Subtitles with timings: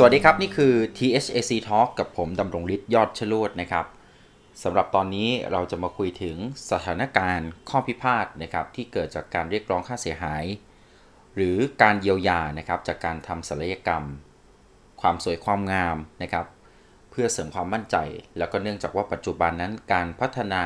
[0.00, 3.86] สวัสดีครับ นี่คือ THAC Talk กับผมดำรงฤทธิ์ยอดชลูดนะครับ
[4.62, 6.36] สำหรับตอนนี้เราจะมาคุยถึง
[6.70, 10.44] สถานการณ์ข้อพิพาทนะครับที่เกิดจากการเรียกร้องค่าเสียหาย
[11.34, 14.04] หรือการเยียวยานะครับจากการทำศัลยกรรม
[15.00, 16.46] ความสวยความงามนะครับ
[17.10, 17.96] เพื่อเสริมความมั่นใจ
[18.38, 20.62] แล้วก็เนื่องจากว่าปัจจุบันนั้นการพัฒนา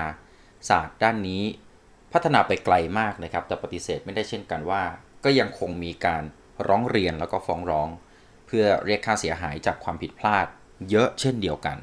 [0.68, 1.42] ศาสตร์ด้านนี้
[2.12, 4.82] พัฒนาไปไกลมากนะครับ แต่ปฏิเสธไม่ได้เช่นกันว่า
[5.24, 6.22] ก็ยังคงมีการ
[6.68, 7.90] ร้องเรียนแล้วก็ฟ้องร้อง
[8.52, 10.46] พื่อเรียกค่าเสียหายจากความผิดพลาด
[10.90, 11.78] เยอะเช่นเดียวกัน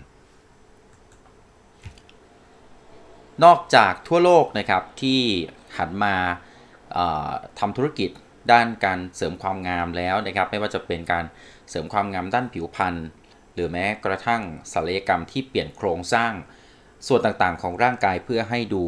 [3.43, 5.21] นอกจากทั่วโลกนะครับที่
[5.77, 6.15] หันมา
[7.59, 8.09] ทำธุรกิจ
[8.51, 11.25] ด้านการเสริมความงามแล้วนะครับ ไม่ว่าจะเป็นการ
[11.69, 12.95] เสริมความงามด้านผิวพรรณ
[13.53, 14.41] หรือแม้กระทั่ง
[14.73, 16.33] ศัลยกรรมที่เปลี่ยนโครงสร้าง
[17.07, 18.83] ส่วนต่างๆของร่างกายเพื่อให้ดู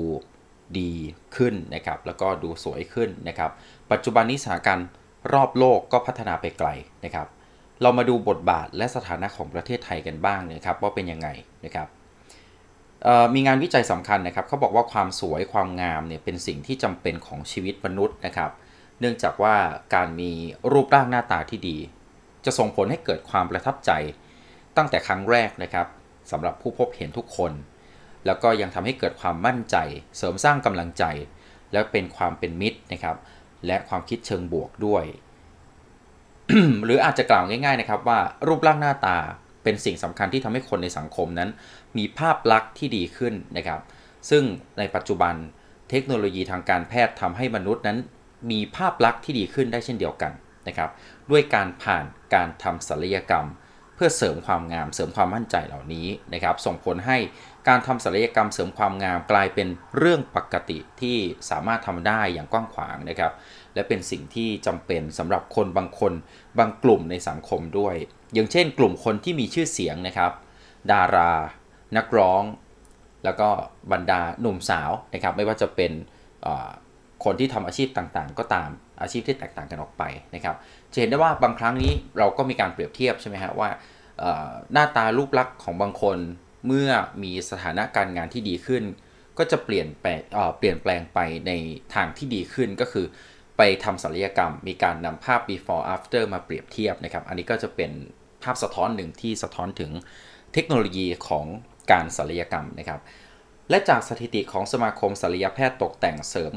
[0.80, 0.94] ดี
[1.36, 3.52] ขึ้นนะครับ แล้วก็ดูสวยขึ้นนะครับ
[3.92, 4.88] ปัจจุบันนี้สถานการณ์
[5.34, 6.70] รอบโลกก็พัฒนาไปไกล
[7.06, 7.28] นะครับ
[7.82, 11.28] เรามาดูบทบาทและสถานะของประเทศไทยกันบ้างนะครับว่าเป็นยังไง
[11.66, 11.88] นะครับ
[13.34, 18.52] มีงานวิจัยสำคัญนะครับเขาบอกว่าความสวยความงามเนี่ยเป็นสิ่งที่จำเป็นของชีวิตมนุษย์นะครับ
[19.00, 19.56] เนื่องจากว่า
[19.96, 20.32] การมี
[20.72, 21.78] รูปร่างหน้าตาที่ดี
[22.46, 23.92] จะส่งผลให้เกิดความประทับใจ
[24.78, 25.88] ตั้งแต่ครั้งแรกนะครับ
[26.32, 27.52] สำหรับผู้พบเห็นทุกคน
[28.26, 29.76] แล้วก็ยังทำให้เกิดความมั่นใจ
[30.18, 31.04] เสริมสร้างกำลังใจ
[31.74, 33.18] และเป็นความเป็นมิตรนะครับ
[33.68, 35.04] และความคิดเชิงบวกด้วย
[36.86, 39.18] หรืออาจจะกล่าวง่ายๆนะครับว่ารูปร่างหน้าตา
[39.64, 41.50] เป็นสิ่งสำคัญที่ทำให้คนในสังคมนั้น
[41.98, 43.80] มีภาพลักษณ์ที่ดีขึ้นนะครับ
[44.30, 44.44] ซึ่ง
[44.78, 45.34] ในปัจจุบัน
[45.90, 47.98] เทคโนโลยีทางการแพทย์ทำให้มนุษย์นั้น
[48.52, 50.32] มีภาพลักษณ์ที่ดีขึ้นได้เช่นเดียวกัน
[50.68, 50.90] นะครับ
[51.32, 53.48] ด้วยการผ่านการทำศัลยกรรม
[53.96, 57.18] เพื่อเสริมความงาม เสริมความมั่นใจเหล่านี้นะครับ ส่งผลให้
[57.68, 61.18] การทำศัลยกรรมเสริมความงามกลายเป็นเรื่องปกติที่
[61.50, 63.32] สามารถทำได้อย่างกว้างขวางนะครับ
[63.76, 66.14] และเป็นสิ่งที่จำเป็นสำหรับคนบางคน
[66.60, 67.96] บางกลุ่มในสังคมด้วย
[68.34, 70.32] อย่างเช่น กลุ่มคนที่มีชื่อเสียงนะครับ
[70.92, 71.32] ดารา
[71.98, 72.44] นักร้อง
[73.24, 73.50] แล้วก็
[73.92, 75.92] บรรดาหนุ่มสาวนะครับไม่ว่าจะเป็น
[77.24, 78.70] คนที่ทำอาชีพต่างๆ ก็ตาม
[79.02, 80.04] อาชีพที่แตกต่างกันออกไป
[80.36, 80.56] นะครับ
[80.92, 83.70] จะเห็นได้ว่าบางครั้งนี้เราก็มีการเปรียบเทียบใช่ไหมฮะว่า
[84.74, 86.18] หน้าตารูปลักษณ์ของบางคน
[86.68, 86.90] เมื่อ
[87.24, 88.84] มีสถานะการงานที่ดีขึ้น
[89.38, 90.20] ก็จะเปลี่ยนแปลง
[90.60, 91.52] เปลี่ยนแปลงไปใน
[91.96, 93.06] ทางที่ดีขึ้นก็คือ
[93.58, 97.92] ไปทำศัลยกรรม มีการนำภาพ before after มาเปรียบเทียบนะครับ อันนี้ก็จะเป็น
[98.44, 99.92] ภาพสะท้อนหนึ่งที่สะท้อนถึง
[100.54, 101.46] เทคโนโลยีของ
[101.92, 103.02] การศัลยกรรมนะครับ
[103.70, 106.52] และจากสถิติของสมาคมศัลยแพทย์ตกแต่งเสริม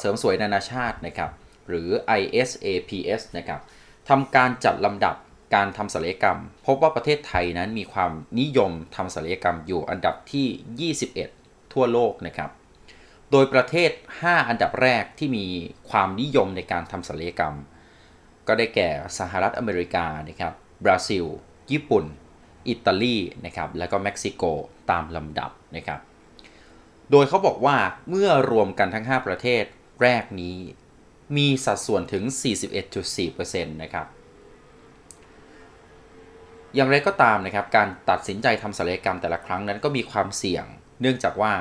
[0.00, 1.30] เสริมสวยนานาชาตินะครับ
[1.68, 1.88] หรือ
[2.20, 3.60] ISAPS นะครับ
[4.08, 5.16] ทำการจัดลำดับ
[5.54, 10.92] การทำศัลยกรรม พบว่าประเทศไทยนั้นมีความนิยมทำศัลยกรรมอยู่อันดับที่
[11.24, 12.50] 21 ทั่วโลกนะครับ
[13.36, 13.90] โดยประเทศ
[14.20, 15.46] 5 อันดับแรกที่มี
[15.90, 17.54] ความนิยมในการทำศัลยกรรม
[18.48, 20.52] ก็ได้แก่สหรัฐอเมริกานะครับ
[20.84, 21.24] บราซิล
[21.72, 22.04] ญี่ปุ่น
[22.68, 24.42] อิตาลีนะครับแล้วก็เม็กซิโก
[24.90, 26.00] ตามลำดับนะครับ
[27.10, 27.76] โดยเขาบอกว่า
[28.08, 29.64] เมื่อรวมกันทั้ง 5 ประเทศ
[30.02, 30.56] แรกนี้
[31.36, 32.24] มีสัดส่วนถึง
[33.04, 34.06] 41.4%นะครับ
[36.74, 40.64] อย่างไรก็ตามนะครับการตัดสินใจทำศัลยกรรมแต่ละครั้งนั้นก็มีความเสี่ยง
[41.00, 41.52] เนื่องจากว่า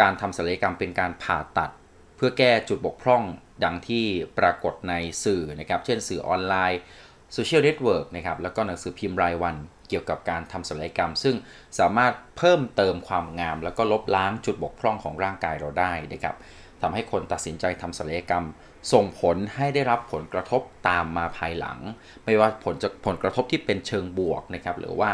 [0.00, 1.70] การทำศัลยกรรมเป็นการผ่าตัด
[2.16, 3.22] เพื่อแก้จุดบกพร่อง
[3.64, 4.06] ดังที่
[4.38, 4.94] ปรากฏใน
[5.24, 6.80] สื่อนะครับ เช่นสื่อออนไลน์
[7.32, 9.56] social network นะครับ แล้วก็หนังสือพิมพ์รายวัน
[9.88, 11.36] เกี่ยวกับการทำศัลยกรรม ซึ่ง
[11.78, 16.36] สามารถเพิ่มเติมความงาม แล้วก็ลบล้างจุดบกพร่องของร่างกายเราได้นะครับ
[16.82, 18.44] ทำให้คนตัดสินใจทำศัลยกรรม
[18.92, 21.78] ส่งผลให้ได้รับผลกระทบตามมาภายหลัง
[22.24, 25.10] ไม่ว่าผลจะผลกระทบที่เป็นเชิงบวกนะครับ หรือว่า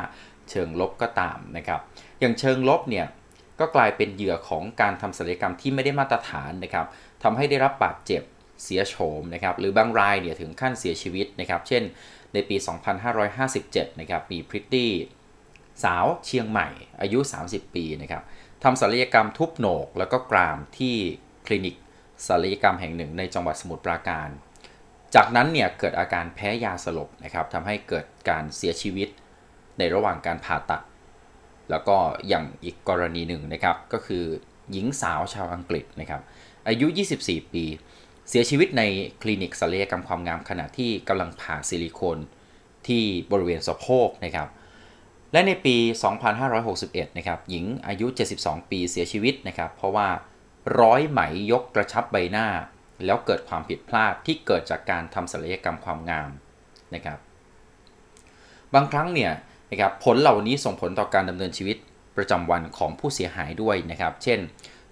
[0.50, 1.80] เชิงลบก็ตามนะครับ
[2.20, 3.06] อย่างเชิงลบเนี่ย
[3.60, 6.86] ก็กลายเป็นเหยื่อของการทำศัลยกรรมที่ไม่ได้มาตรฐานนะครับ
[7.22, 8.22] ทำให้ได้รับบาดเจ็บ
[8.64, 11.82] เสียโฉมนะครับหรือบางรายเนี่ยถึงขั้นเสียชีวิตนะครับ เช่น
[12.34, 12.56] ในปี
[13.28, 14.92] 2557 นะครับมีพริตตี้
[15.84, 16.68] สาวเชียงใหม่
[17.00, 17.18] อายุ
[17.48, 18.22] 30 ปีนะครับ
[18.64, 20.94] ทำศัลยกรรมทุบโหนกแล้วก็กรามที่
[21.46, 21.76] คลินิก
[22.26, 24.28] ศัลยกรรมแห่งหนึ่งในจังหวัดสมุทรปราการ
[25.14, 29.08] จากนั้นเนี่ยเกิดอาการแพ้ยาสลบนะครับทำให้เกิดการเสียชีวิต
[29.78, 30.82] ในระหว่างการผ่าตัด
[31.70, 31.96] แล้วก็
[32.28, 34.24] อย่างอีกกรณีหนึ่งนะครับ ก็คือ
[34.72, 36.22] หญิงสาวชาวอังกฤษนะครับ
[36.68, 36.86] อายุ
[37.20, 37.64] 24 ปี
[38.28, 38.82] เสียชีวิตใน
[39.22, 42.18] คลินิกศัลยกรรมความงามขณะที่กำลังผ่าซิลิโคน
[42.86, 44.48] ที่บริเวณสะโพกนะครับ
[45.32, 45.76] และในปี
[46.46, 48.06] 2561 นะครับ หญิงอายุ
[48.38, 50.08] 72 ปีเสียชีวิตนะครับ เพราะว่า
[50.80, 51.20] ร้อยไหม
[51.52, 52.46] ยกกระชับใบหน้า
[53.04, 56.30] แล้วเกิดความผิดพลาดที่เกิดจากการทำศัลยกรรมความงาม
[56.94, 57.18] นะครับ
[58.74, 59.32] บางครั้งเนี่ย
[59.70, 61.76] นะครับผลเหล่านี้ส่งผลต่อการดำเนินชีวิต
[62.16, 64.38] ประจำวันของผู้เสียหายด้วยนะครับ เช่น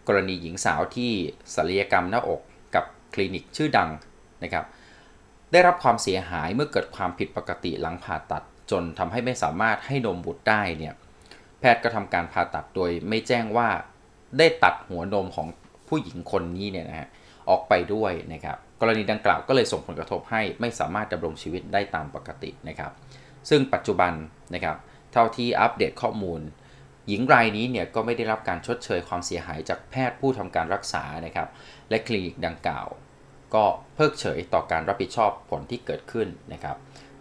[0.06, 1.10] กรณีหญิงสาวที่
[1.54, 2.40] ศัลยกรรมหน้าอก
[2.74, 2.84] กับ
[3.14, 3.90] คลินิกชื่อดัง
[4.42, 4.64] นะครับ
[5.52, 10.94] ได้รับความเสียหายเมื่อเกิดความผิดปกติหลังผ่าตัด จนทำให้ไม่สามารถให้นมบุตรได้เนี่ย
[11.60, 13.68] แพทย์ก็ทำการผ่าตัดโดยไม่แจ้งว่า
[14.38, 15.46] ได้ตัดหัวนมของ
[15.88, 17.08] ผู้หญิงคนนี้เนี่ยนะฮะ
[17.50, 22.92] ออกไปด้วยนะครับ กรณีดังกล่าวก็เลยส่งผลกระทบให้ไม่สามารถดำรงชีวิตได้ตามปกตินะครับ
[23.50, 24.12] ซึ่งปัจจุบัน
[24.54, 24.76] นะครับ
[25.12, 26.40] เท่าที่อัปเดตข้อมูล
[27.08, 31.48] หญิงรายนี้เนี่ยก็ไม่ได้รับการชดเชยความเสียหายจากแพทย์ผู้ทำการรักษานะครับ
[31.88, 32.86] และคลินิกดังกล่าว
[33.54, 33.64] ก็
[33.94, 36.76] เพิกเฉยต่อการรับผิดชอบผลที่เกิดขึ้นนะครับ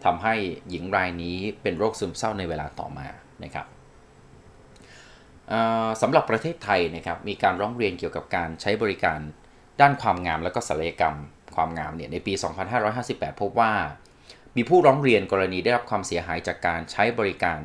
[0.06, 0.36] ทำให้
[0.69, 3.07] หญิงรายนี้เป็นโรคซึมเศร้าในเวลาต่อมา
[3.44, 3.66] นะครับ
[6.01, 9.19] สำหรับประเทศไทยนะครับมีการร้องเรียนเกี่ยวกับการใช้บริการ
[9.81, 11.16] ด้านความงามและก็ศัลยกรรม
[11.56, 12.33] ความงามเนี่ยในปี
[12.88, 13.72] 2558 พบว่า
[14.56, 17.60] มีผู้ร้องเรียนกรณีได้รับความเสียหายจากการใช้บริการ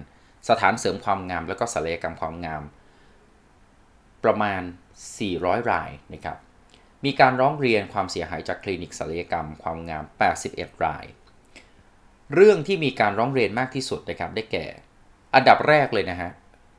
[0.48, 2.62] สถานเสริมความงามและก็ศัลยกรรมความงาม
[4.24, 4.62] ประมาณ
[5.16, 6.38] 400 รายนะครับ
[7.04, 10.04] มีการร้องเรียนความเสียหายจากคลินิกศัลยกรรมความงาม
[10.44, 11.04] 81 ราย
[12.34, 14.66] เรื่องที่มีการร้องเรียนมากที่สุดนะครับได้แก่
[15.34, 16.30] อันดับแรกเลยนะฮะ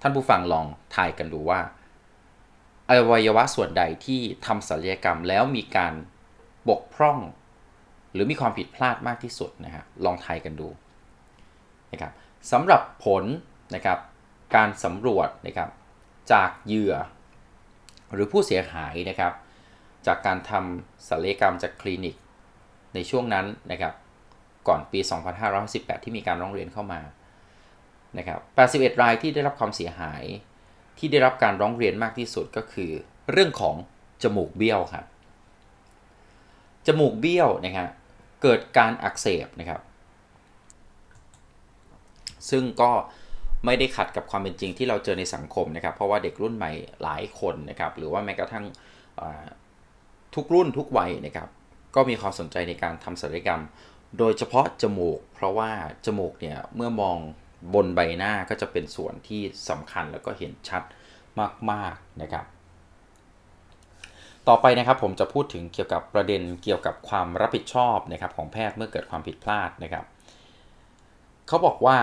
[0.02, 0.66] ท่านผู้ฟังลอง
[0.96, 1.62] ทายกันดูว่า
[2.90, 5.94] อวัยวะส่วนใดที่ทำศัลยกรรมแล้วมีการ
[6.70, 7.20] บกพร่อง
[8.14, 10.68] หรือมีความผิดพลาดมากที่สุดนะฮะลองทายกันดู
[11.92, 12.12] นะครับ
[12.52, 13.24] สำหรับผล
[13.76, 14.00] นะครับ
[14.56, 15.70] การสำรวจนะครับ
[16.32, 16.96] จากเหยื่อ
[18.14, 19.34] หรือผู้เสียหายนะครับ
[20.08, 22.16] จากการทำศัลยกรรมจากคลินิก
[22.94, 23.94] ในช่วงนั้นนะครับ
[24.68, 25.00] ก่อนปี
[25.52, 27.02] 2518 ที่มีการร้องเรียนเข้ามา
[28.18, 28.40] นะครับ
[28.72, 30.24] 81 รายที่ได้รับความเสียหาย
[30.98, 32.92] ที่ได้รับการร้องเรียนมากที่สุดก็คือ
[33.32, 33.76] เรื่องของ
[34.24, 35.06] จมูกเบี้ยวครับ
[36.88, 37.90] จมูกเบี้ยวนะครับ
[38.42, 39.82] เกิดการอักเสบนะครับ
[42.50, 42.92] ซึ่งก็
[43.66, 46.72] ไม่ได้ขัดกับความเป็นจริงที่เราเจอในสังคมนะครับ เพราะว่าเด็กรุ่นใหม่
[47.04, 48.66] หลายคนนะครับ หรือว่าแม้กระทั่ง
[50.36, 51.50] ทุกรุ่นทุกวัยนะครับ
[51.96, 53.62] ก็มีความสนใจในการทำศัลยกรรม
[54.18, 55.72] โดยเฉพาะจมูก เพราะว่า
[56.06, 57.18] จมูกเนี่ยเมื่อมอง
[57.74, 60.84] บนใบหน้าก็จะเป็นส่วนที่สำคัญแล้วก็เห็นชัด
[61.72, 62.46] มากๆนะครับ
[64.50, 70.06] ต่อไปนะครับผมจะพูดถึงเกี่ยวกับประเด็นเกี่ยวกับความรับผิดชอบนะครับของแพทย์เมื่อเกิดความผิดพลาดนะครับ
[71.48, 71.98] เขาบอกว่า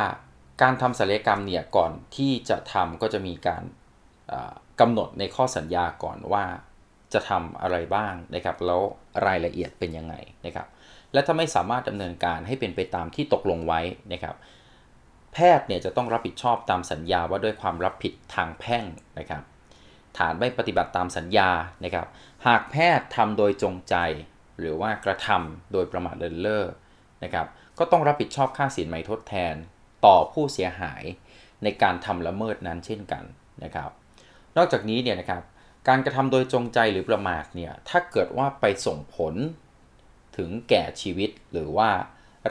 [0.62, 3.62] การทำศัลยกรรมเนี่ยก่อนที่จะทำก็จะมีการ
[4.80, 6.44] กำหนดในข้อสัญญาก่อนว่า
[7.12, 8.80] จะทำอะไรบ้างนะครับแล้ว
[9.26, 10.14] รายละเอียดเป็นยังไง
[10.46, 10.66] นะครับ
[11.12, 13.80] และถ้าไม่สามารถดำเนินการให้เป็นไปตามที่ตกลงไว้
[14.12, 14.36] นะครับ
[15.32, 18.84] แพทย์เนี่ยจะต้องรับผิดชอบตามสัญญาว่าด้วยความรับผิดทางแพ่ง
[19.18, 19.42] นะครับ
[20.18, 21.50] ฐานไม่ปฏิบัติตามสัญญา
[21.84, 22.06] นะครับ
[22.46, 23.94] หากแพทย์ทำโดยจงใจ
[24.58, 26.64] หรือว่ากระทำโดยประมาทเลินเล่อ
[27.24, 27.46] นะครับ
[27.78, 29.54] ก็ต้องรับผิดชอบค่าสินไหมทดแทน
[30.04, 31.02] ต่อผู้เสียหาย
[31.62, 33.24] ในการทำละเมิดนั้นเช่นกัน
[33.64, 33.90] นะครับ
[34.56, 35.42] นอกจากนี้เนี่ยนะครับ
[35.88, 39.34] การกระทำโดยจงใจหรือประมาทเนี่ยถ้าเกิดว่าไปส่งผล
[40.36, 41.90] ถึงแก่ชีวิตหรือว่า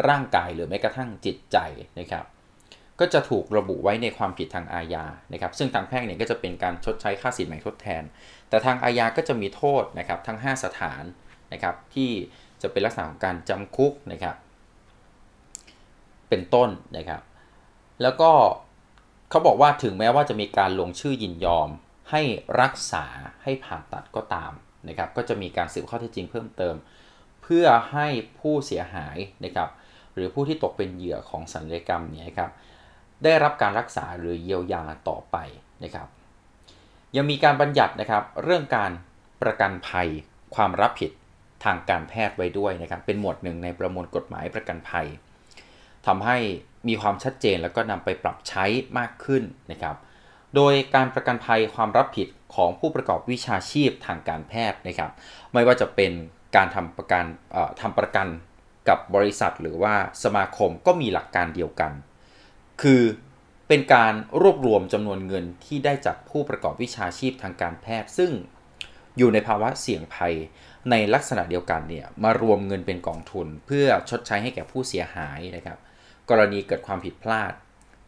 [0.07, 1.57] ร่างกายหรือแม้กระทั่งจิตใจ
[1.99, 2.25] นะครับ
[2.99, 8.03] ก็จะถูกระบุไว้ในความผิดทางอาญานะครับ ซึ่งทางแพ่งเนี่ยก็จะเป็นการชดใช้ค่าสินไหมทดแทน
[8.49, 11.03] แต่ทางอาญาก็จะมีโทษนะครับทั้ง 5 สถาน
[11.53, 12.11] นะครับที่
[12.61, 14.35] จะเป็นลักษณะของการจำคุกนะครับ
[16.29, 17.21] เป็นต้นนะครับ
[18.01, 18.31] แล้วก็
[19.29, 21.69] เขาบอกว่าถึงแม้ว่าจะมีการลงชื่อยินยอม
[22.11, 22.21] ให้
[22.61, 23.05] รักษา
[23.43, 24.51] ให้ผ่าตัดก็ตาม
[24.87, 26.75] นะครับ ก็จะมีการสืบข้อเท็จจริงเพิ่มเติม
[27.43, 28.07] เพื่อให้
[28.39, 29.69] ผู้เสียหายนะครับ
[30.13, 32.51] หรือผู้ที่ตกเป็นเหยื่อของสัญญกรรมเนี่ยครับ
[33.23, 35.37] ได้รับการรักษาหรือเยียวยาต่อไป
[35.83, 36.07] นะครับ
[37.15, 38.91] ยังมีการบัญญัตินะครับเรื่องการ
[39.41, 40.07] ประกันภัย
[40.55, 41.11] ความรับผิด
[41.63, 45.07] ทางการแพทย์ไว้ด้วยนะครับ เป็นหมวดหนึ่งในประมวลกฎหมายประกันภัย
[46.07, 46.37] ทำให้
[46.87, 48.65] มีความชัดเจนแล้วก็นำไปปรับใช้
[48.97, 49.95] มากขึ้นนะครับ
[50.55, 55.11] โดยการประกันภัยความรับผิดของผู้ประกอบวิชาชีพทางการแพทย์นะครับ
[55.53, 56.11] ไม่ว่าจะเป็น
[56.55, 57.25] การทำประกัน
[57.81, 58.27] ทำประกัน
[58.89, 61.91] กับบริษัทหรือว่าสมาคมก็มีหลักการเดียวกัน
[62.81, 63.01] คือ
[63.67, 68.31] เป็นการรวบรวมจำนวนเงินที่ได้จากผู้ประกอบวิชาชีพทางการแพทย์ ซึ่ง
[69.17, 70.33] อยู่ในภาวะเสี่ยงภัย
[70.91, 75.77] ในลักษณะเดียวกันเนี่ยมารวมเงินเป็นกองทุน เพื่อชดใช้ให้แก่ผู้เสียหายนะครับ
[76.29, 77.53] กรณีเกิดความผิดพลาด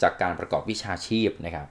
[0.01, 1.67] จากการประกอบวิชาชีพนะครับ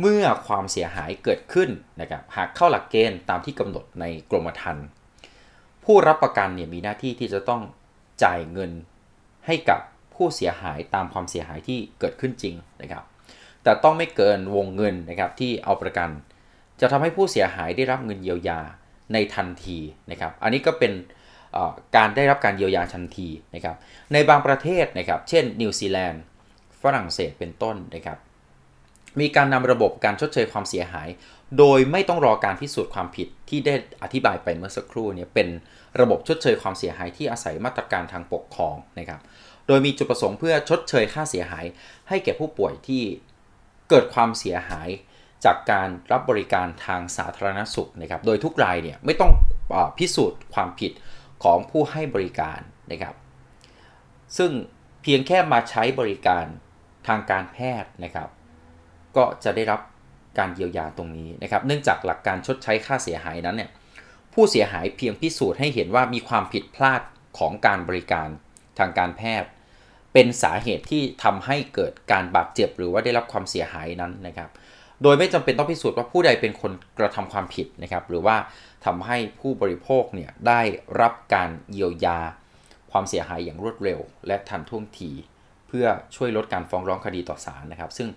[0.00, 1.70] เมื่อความเสียหายเกิดขึ้น
[2.00, 4.86] นะครับหากเข้าหลักเกณฑ์ตามที่กำหนดในกรมธรรม์
[5.84, 7.62] ผู้รับประกันเนี่ยมีหน้าที่ที่จะต้อง
[8.24, 8.70] จ่ายเงิน
[9.46, 9.80] ให้กับ
[10.14, 13.04] ผู้เสียหายตามความเสียหายที่เกิดขึ้นจริงนะครับ
[13.62, 16.08] แต่ต้องไม่เกินวงเงินนะครับที่เอาประกัน
[16.80, 18.60] จะทำให้ผู้เสียหายได้รับเงินเยียวยา
[19.12, 19.78] ในทันที
[20.10, 20.92] นะครับ อันนี้ก็เป็น
[21.96, 23.76] การได้รับการเยียวยาทันทีนะครับ
[24.12, 26.22] ในบางประเทศนะครับ เช่นนิวซีแลนด์
[26.82, 28.18] ฝรั่งเศสเป็นต้นนะครับ
[29.20, 31.08] มีการนำระบบการชดเชยความเสียหาย
[31.58, 35.48] โดยไม่ต้องรอการพิสูจน์ความผิดที่ได้อธิบายไปเมื่อสักครู่เนี่ยเป็น
[36.00, 39.20] ระบบชดเชยความเสียหายที่อาศัยมาตรการทางปกครองนะครับ
[39.66, 41.64] โดยมีจุดประสงค์เพื่อชดเชยค่าเสียหาย
[42.08, 43.02] ให้แก่ผู้ป่วยที่
[43.90, 44.88] เกิดความเสียหาย
[45.44, 49.32] จากการรับบริการทางสาธารณสุขนะครับ โดยทุกรายเนี่ยไม่ต้อง
[49.74, 50.92] อพิสูจน์ความผิด
[51.44, 53.14] ของผู้ให้บริการนะครับ
[54.36, 54.50] ซึ่ง
[55.02, 56.44] เพียงแค่มาใช้บริการ
[57.08, 58.28] ทางการแพทย์นะครับ
[59.16, 59.80] ก็จะได้รับ
[60.38, 63.70] การเยียวยาตรงนี้นะครับ เนื่องจากหลักการชดใช้ค่าเสียหายนั้นเนี่ย
[64.34, 67.00] ผู้เสียหายเพียงพิสูจน์ให้เห็นว่ามีความผิดพลาด
[67.38, 68.28] ของการบริการ
[68.78, 69.48] ทางการแพทย์
[70.12, 74.50] เป็นสาเหตุที่ทำให้เกิดการบาดเจ็บหรือว่าได้รับความเสียหายนั้นนะครับ
[75.02, 78.36] โดยไม่จำเป็นต้องพิสูจน์ว่าผู้ใดเป็นคนกระทำความผิดนะครับ หรือว่า
[78.86, 80.60] ทำให้ผู้บริโภคเนี่ยได้
[81.00, 82.18] รับการเยียวยา
[82.90, 85.10] ความเสียหายอย่างรวดเร็ว และทันท่วงที
[85.68, 85.86] เพื่อ
[86.16, 88.08] ช่วยลดการฟ้องร้องคดีต่อศาลนะครับ ซึ่ง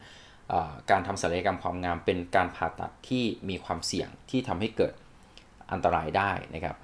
[0.92, 4.94] การทำศัลยกรรมความงามเป็นการผ่าตัดที่มีความเสี่ยงที่ทำให้เกิด
[5.72, 6.76] อันตรายได้นะครับ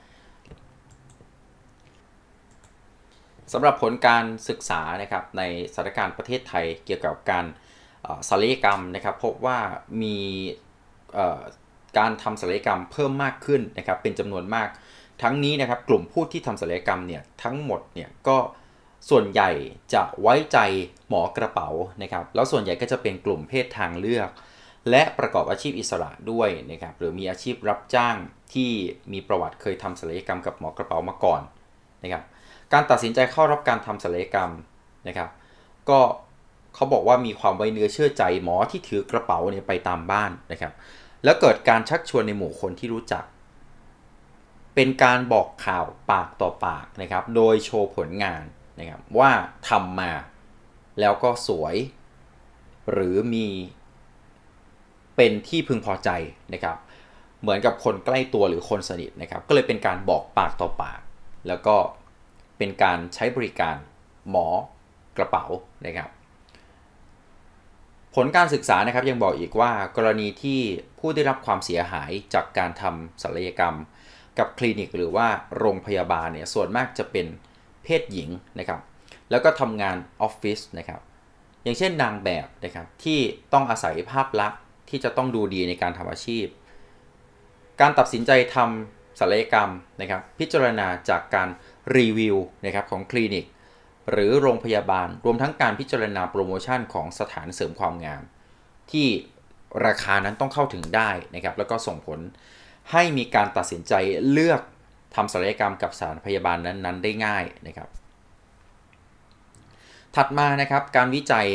[3.53, 7.45] สำหรับผลการศึกษานะครับในสถานการณ์ประเทศไทยเกี่ยวกับการ
[8.29, 9.59] ศัลยกรรมนะครับพบว่า
[10.01, 10.17] มี
[11.97, 14.69] การทำศัลยกรรมเพิ่มมากขึ้นนะครับเป็นจำนวนมาก
[15.21, 18.37] ทั้งนี้นะครับกลุ่มผู้ที่ทำศัลยกรรมเนี่ยทั้งหมดเนี่ยก็
[19.09, 19.49] ส่วนใหญ่
[19.93, 20.57] จะไว้ใจ
[21.09, 21.69] หมอกระเป๋า
[22.03, 24.29] นะครับแล้วส่วนใหญ่ก็จะเป็นกลุ่มเพศทางเลือก
[24.89, 28.15] และประกอบอาชีพอิสระด้วยนะครับหรือมีอาชีพรับจ้าง
[28.53, 28.71] ที่
[29.13, 31.41] มีประวัติเคยทำศัลยกรรมกับหมอกระเป๋ามาก่อน
[32.03, 32.23] นะครับ
[32.73, 34.51] การตัดสินใจเข้ารับการทำศัลยกรรม
[35.07, 35.29] นะครับ
[35.89, 35.99] ก็
[36.75, 40.73] เขาบอกว่ามีความไว้เนื้อเชื่อใจหมอที่ถือกระเป๋าเนี่ยไปตามบ้านนะครับ
[41.23, 43.23] แล้วเกิดการชักชวนในหมู่คนที่รู้จัก
[44.75, 48.43] เป็นการบอกข่าวปากต่อปากนะครับ โดยโชว์ผลงาน
[48.79, 49.31] นะครับว่า
[49.69, 50.11] ทำมา
[50.99, 51.75] แล้วก็สวย
[52.91, 53.47] หรือมี
[55.15, 56.09] เป็นที่พึงพอใจ
[56.53, 56.77] นะครับ
[57.41, 60.99] เหมือนกับคนใกล้ตัวหรือคนสนิทนะครับ ก็เลยเป็นการบอกปากต่อปาก
[61.47, 61.75] แล้วก็
[62.59, 63.75] เป็นการใช้บริการ
[64.29, 64.47] หมอ
[65.17, 65.45] กระเป๋า
[65.85, 66.09] นะครับ
[68.15, 70.59] ผลการศึกษานะครับยังบอกอีกว่ากรณีที่
[70.99, 73.75] ผู้ได้รับความเสียหายจากการทำศัลยกรรม
[74.39, 77.25] กับคลินิกหรือว่าโรงพยาบาลเนี่ยส่วนมากจะเป็น
[77.83, 78.79] เพศหญิงนะครับ
[79.31, 81.01] แล้วก็ทำงานออฟฟิศนะครับ
[81.63, 83.19] อย่างเช่นนางแบบนะครับที่
[83.53, 86.45] ต้องอาศัยภาพลักษณ์ที่จะต้องดูดีในการทำอาชีพ
[87.81, 89.69] การตัดสินใจทำศัลยกรรม
[90.01, 91.49] นะครับพิจารณาจากการ
[91.97, 93.45] รีวิวนะครับของคลินิก
[94.11, 98.23] หรือโรงพยาบาล รวมทั้งการพิจารณาโปรโมชั่นของสถานเสริมความงาม
[98.91, 99.07] ที่
[99.85, 102.19] ราคานั้นต้องเข้าถึงได้นะครับแล้วก็ส่งผล
[102.91, 103.93] ให้มีการตัดสินใจ
[104.31, 104.61] เลือก
[105.15, 107.89] ทำศัลยกรรมกับสถานพยาบาลนั้นๆ ได้ง่ายนะครับ
[110.15, 111.47] ถัดมานะครับการวิจัย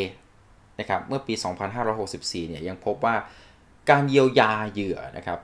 [0.81, 1.35] นะครับเมื่อปี
[1.93, 3.17] 2564 เนี่ยยังพบว่า
[3.91, 5.39] การเยียวยาเหยื่อนะครับ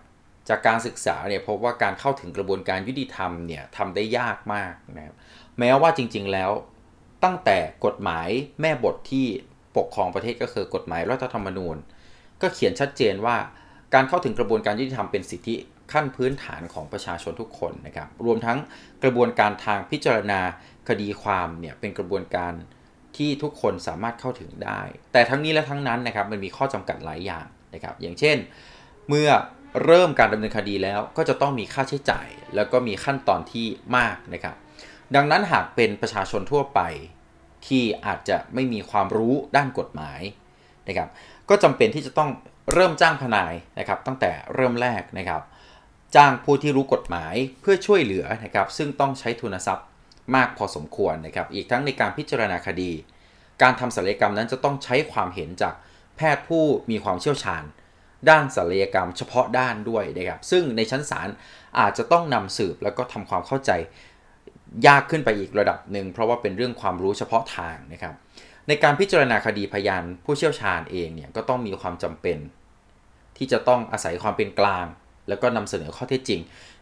[0.51, 5.15] จากการศึกษาเนี่ยพบว่าการเข้าถึงกระบวนการยุติธรรมเนี่ยทำได้ยากมากนะครับ
[5.59, 6.51] แม้ว่าจริงๆแล้ว
[7.25, 8.29] ตั้งแต่กฎหมาย
[8.61, 9.27] แม่บทที่
[9.77, 11.77] ปกครองประเทศก็คือกฎหมายรัฐธรรมนูญ
[12.43, 13.37] ก็เขียนชัดเจนว่า
[13.95, 15.55] การเข้าถึงกระบวนการยุติธรรมเป็นสิทธิ
[15.93, 18.59] ขั้นพื้นฐานของประชาชนทุกคนนะครับ รวมทั้ง
[19.03, 20.41] กระบวนการทางพิจารณา
[20.89, 22.53] คดีความเนี่ยเป็นกระบวนการ
[23.17, 24.81] ที่ทุกคนสามารถเข้าถึงได้
[25.13, 28.37] แต่ทั้งนี้และทั้งนั้นนะครับมันมีข้อจำกัดหลายอย่างนะครับ อย่างเช่น
[29.09, 29.29] เมื่อ
[29.85, 34.57] เริ่มการดำเนินคดีแล้วก็จะต้องมีค่าใช้จ่าย แล้วก็มีขั้นตอนที่มากนะครับ
[35.15, 36.81] ดังนั้นหากเป็นประชาชนทั่วไป
[37.67, 40.21] ที่อาจจะไม่มีความรู้ด้านกฎหมาย
[40.89, 41.09] นะครับ
[41.49, 42.31] ก็จำเป็นที่จะต้อง
[42.73, 45.43] เริ่มจ้างทนายนะครับ ตั้งแต่เริ่มแรกนะครับ
[46.17, 49.87] จ้างผู้ที่รู้กฎหมายเพื่อช่วยเหลือนะครับ ซึ่งต้องใช้ทุนทรัพย์
[50.35, 52.91] มากพอสมควรนะครับ อีกทั้งในการพิจารณาคดี
[53.63, 55.75] การทำศัลยกรรมนั้นจะต้องใช้ความเห็นจาก
[56.17, 57.63] แพทย์ผู้มีความเชี่ยวชาญ
[58.31, 61.29] ด้านศัลยกรรมเฉพาะด้านด้วยนะครับซึ่งในชั้นศาล
[61.79, 63.71] อาจจะต้องนำสืบแล้วก็ทำความเข้าใจ
[64.87, 68.15] ยากขึ้นไปอีกระดับหนึ่งเพราะว่าเป็นเรื่องความรู้เฉพาะทางนะครับ
[68.69, 72.39] ในการพิจารณาคดีพยานผู้เชี่ยวชาญเองเนี่ยก็ต้องมีความจำเป็น
[73.37, 74.87] ที่จะต้องอาศัยความเป็นกลาง
[75.29, 76.41] แล้วก็นำเสนอข้อเท็จจริง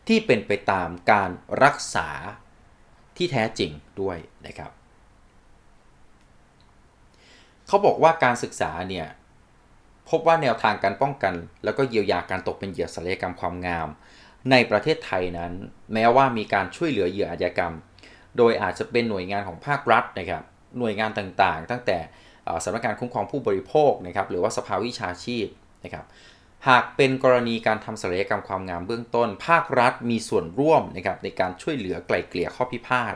[0.08, 1.30] ที่เป็นไปตามการ
[1.64, 2.08] รักษา
[3.16, 4.70] ที่แท้จริงด้วยนะครับ
[7.66, 9.06] เขาบอกว่าการศึกษาเนี่ย
[10.10, 11.34] พบว่าแนวทางการป้องกัน
[11.64, 13.88] แล้วก็เยียวยาการตกเป็นเหยื่อศัลยกรรมความงาม
[14.50, 15.52] ในประเทศไทยนั้น
[15.92, 17.74] แม้ว่ามีการช่วยเหลือเหยื่ออาชญากรรม
[18.36, 20.42] โดยอาจจะเป็นหน่วยงานของภาครัฐนะครับ
[20.78, 21.98] หน่วยงานต่างๆ ตั้งแต่
[22.64, 25.46] สำนักงานคุ้มครองผู้บริโภคนะครับหรือว่าสภาวิชาชีพ
[25.84, 26.04] นะครับ
[26.68, 33.14] หากเป็นกรณีการทำศัลยกรรมความงามเบื้องต้น ภาครัฐมีส่วนร่วมนะครับในการช่วยเหลือไกล่เกลี่ยข้อพิพาท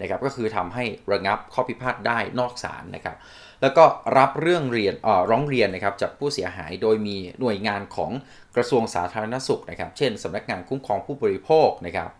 [0.00, 3.16] นะครับก็คือทำให้ระงับข้อพิพาทได้นอกศาลนะครับ
[3.62, 3.84] แล้วก็
[4.18, 4.94] รับเรื่องเรียน
[5.30, 8.10] ร้องเรียนนะครับจากผู้เสียหายโดยมีหน่วยงานของ
[8.56, 12.10] กระทรวงสาธารณสุขนะครับ เช่นสำนักงานคุ้มครองผู้บริโภคนะครับ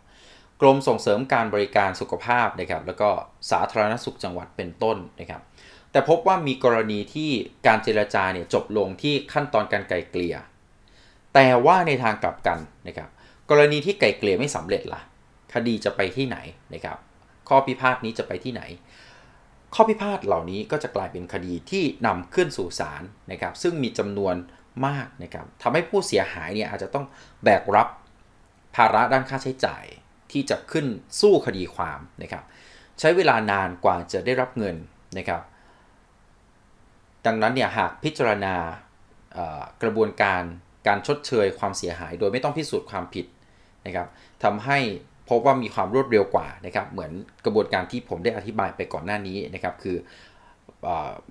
[0.61, 3.11] กรมส่งเสริมการบริการสุขภาพนะครับ แล้วก็
[3.51, 5.43] สาธารณสุขจังหวัดเป็นต้นนะครับ
[5.93, 7.31] แต่พบว่ามีกรณีที่
[7.67, 10.37] การเจรจาเนี่ยจบลงที่ขั้นตอนการไกลเกลี่ย
[11.35, 13.09] แต่ว่าในทางกลับกันนะครับ
[13.51, 15.01] กรณีที่ไกลเกลี่ยไม่สำเร็จละ่ะ
[15.55, 16.39] คดีจะไปที่ไหน
[16.75, 16.99] นะครับ
[17.49, 18.63] ข้อพิพาทนี้จะไปที่ไหน
[19.75, 24.35] ข้อพิพาทเหล่านี้ก็จะกลายเป็นคดีที่นำขึ้นสู่ศาลนะครับ ซึ่งมีจำนวน
[24.87, 27.05] มากนะครับทำให้ผู้เสียหายเนี่ยอาจจะต้อง
[27.45, 27.89] แบกรับ
[28.77, 29.85] ภาระด้านค่าใช้จ่าย
[30.33, 30.87] ที่จะขึ้น
[31.21, 32.45] สู้คดีความนะครับ
[33.01, 34.77] ใช้เวลานานกว่าจะได้รับเงิน
[35.19, 35.43] นะครับ
[37.27, 38.55] ดังนั้นเนี่ยหากพิจารณา
[39.83, 40.43] กระบวนการ
[40.87, 43.27] การชดเชยความเสียหาย โดยไม่ต้องพิสูจน์ความผิด
[43.87, 44.09] นะครับ
[44.45, 44.79] ทำให้
[45.29, 47.13] พบว่ามีความรวดเร็วกว่านะครับเหมือน
[47.45, 49.97] กระบวนการที่ผมได้อธิบายไปก่อนหน้านี้นะครับคือ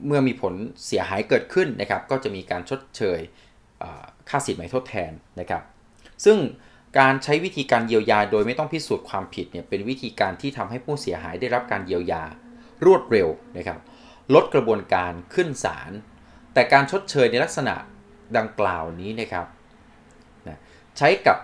[0.05, 0.53] เมื่อมีผล
[0.85, 3.19] เสียหายเกิดขึ้นนะครับ ก็จะมีการชดเชย
[4.29, 5.61] ค่าสินไหมทดแทนนะครับ
[6.25, 6.37] ซึ่ง
[6.99, 12.23] การใช้วิธีการเยียวยาโดยไม่ต้องพิสูจน์ความผิดเนี่ยเป็นวิธีการที่ทำให้ผู้เสียหายได้รับการเยียวยา
[12.85, 13.79] รวดเร็วนะครับ
[14.33, 15.91] ลดกระบวนการขึ้นศาล
[16.53, 17.75] แต่การชดเชยในลักษณะ
[18.37, 19.47] ดังกล่าวนี้นะครับ
[20.97, 21.37] ใช้กับ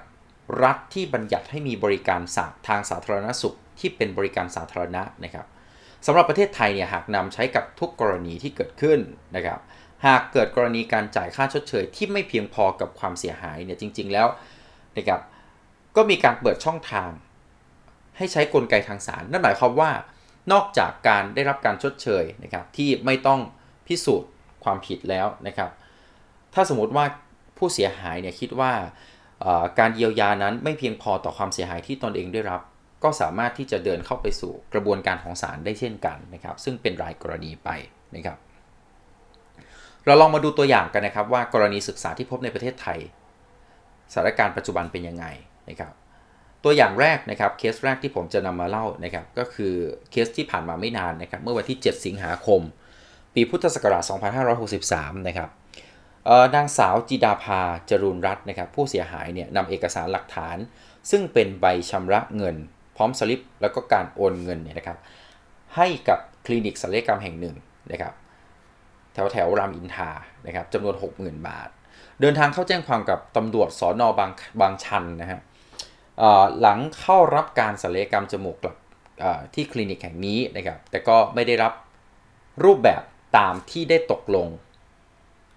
[0.63, 5.45] รัฐที่บัญญัติให้มีบริการสาทางสาธารณสุขที่เป็นบริการสาธารณะนะครับ
[6.05, 8.99] สำหรับประเทศไทยเนี่ยหากนำใช้กับทุกกรณีที่เกิดขึ้น
[9.35, 9.59] นะครับ
[10.05, 14.27] หากเกิดกรณีการจ่ายค่าชดเชยที่ไม่เพียงพอกับความเสียหายเนี่ยจริง ๆ แล้ว
[14.97, 15.21] นะครับ
[15.95, 17.09] ก็มีการเปิดช่องทาง
[18.17, 19.91] ให้ใช้กลไกทางศาลนั่นหมายความว่า
[20.51, 23.39] นอกจากการได้รับการชดเชยนะครับที่ไม่ต้อง
[23.87, 24.29] พิสูจน์
[24.63, 25.71] ความผิดแล้วนะครับ
[26.53, 27.05] ถ้าสมมติว่า
[27.57, 28.73] ผู้เสียหายเนี่ยคิดว่า
[29.79, 32.61] การเยียวยานั้นไม่เพียงพอต่อความเสียหายที่ตนเองได้รับ
[33.03, 37.69] ก็สามารถที่จะเดินเข้าไปสู่กระบวนการของศาลได้เช่นกันนะครับ ซึ่งเป็นรายกรณีไป
[38.15, 38.37] นะครับ
[40.05, 42.99] เราลองมาดูตัวอย่างกันนะครับ ว่ากรณีศึกษาที่พบในประเทศไทย
[44.13, 45.25] สถานการณ์ปัจจุบันเป็นยังไง
[45.69, 45.93] นะครับ
[46.63, 49.73] ตัวอย่างแรกนะครับเคสแรกที่ผมจะนำมาเล่านะครับ ก็คือ
[50.11, 52.61] เคสที่ผ่านมาไม่นานนะครับ เมื่อวันที่ 7 สิงหาคม
[53.33, 54.03] ปีพุทธศักราช
[54.65, 55.49] 2563 นะครับ
[56.55, 60.57] นางสาวจิดาภาจรูนรัตน์นะครับผู้เสียหายเนี่ยนำเอกสารหลักฐาน
[61.11, 62.55] ซึ่งเป็นใบชำระเงิน
[62.95, 64.97] พร้อมสลิปแล้วก็การโอนเงินเนี่ยนะครับ
[65.75, 67.55] ให้กับคลินิกศัลยกรรมแห่งหนึ่ง
[67.91, 68.13] นะครับ
[69.13, 70.11] แถวแถวรามอินทา
[70.47, 71.69] นะครับจำนวน 60,000 บาท
[72.21, 75.39] เดินทางเข้าแจ้งความกับตำรวจสอนอบางบางชันนะฮะ
[76.59, 78.75] หลังเข้ารับการศัลยกรรมจมูกกลับ
[79.53, 81.73] ที่คลินิกแห่งนี้นะครับแต่ก็ไม่ได้รับ
[82.63, 83.01] รูปแบบ
[83.37, 84.47] ตามที่ได้ตกลง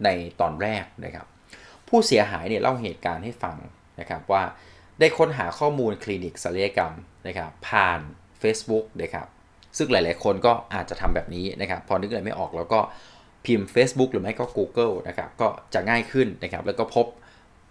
[0.04, 0.08] ใน
[0.40, 1.26] ตอนแรกนะครับ
[1.88, 3.56] ผู้เสียหายเนี่ยเล่าเหตุการณ์ให้ฟัง
[4.00, 4.42] นะครับว่า
[5.00, 6.92] ได้ค้นหาข้อมูลคลินิกศัลยกรรม
[7.26, 8.00] นะครับผ่าน
[8.42, 9.26] Facebook นะครับ
[9.76, 12.80] ซึ่งหลาย ๆ คนก็อาจจะทำแบบนี้นะครับ พอนึกอะไรไม่ออกแล้วก็
[13.44, 17.06] พิมพ์ Facebook หรือไม่ก็ Google นะครับก็จะง่ายขึ้นนะครับ แล้วก็พบ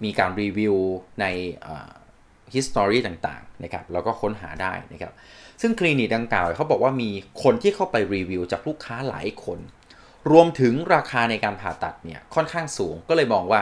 [0.03, 0.75] มีการรีวิว
[1.21, 1.25] ใน
[2.53, 5.13] history ต่าง ๆ นะครับ แล้วก็ค้นหาได้นะครับ
[5.61, 7.09] ซึ่งคลินิกดังกล่าวเขาบอกว่ามี
[7.43, 9.59] คนที่เข้าไปรีวิวจากลูกค้าหลายคน
[10.31, 13.61] รวมถึงราคาในการผ่าตัดเนี่ยค่อนข้างสูงก็เลยมองว่า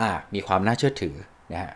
[0.00, 1.16] อ่ามีความน่าเชื่อถือ
[1.52, 1.74] นะฮะ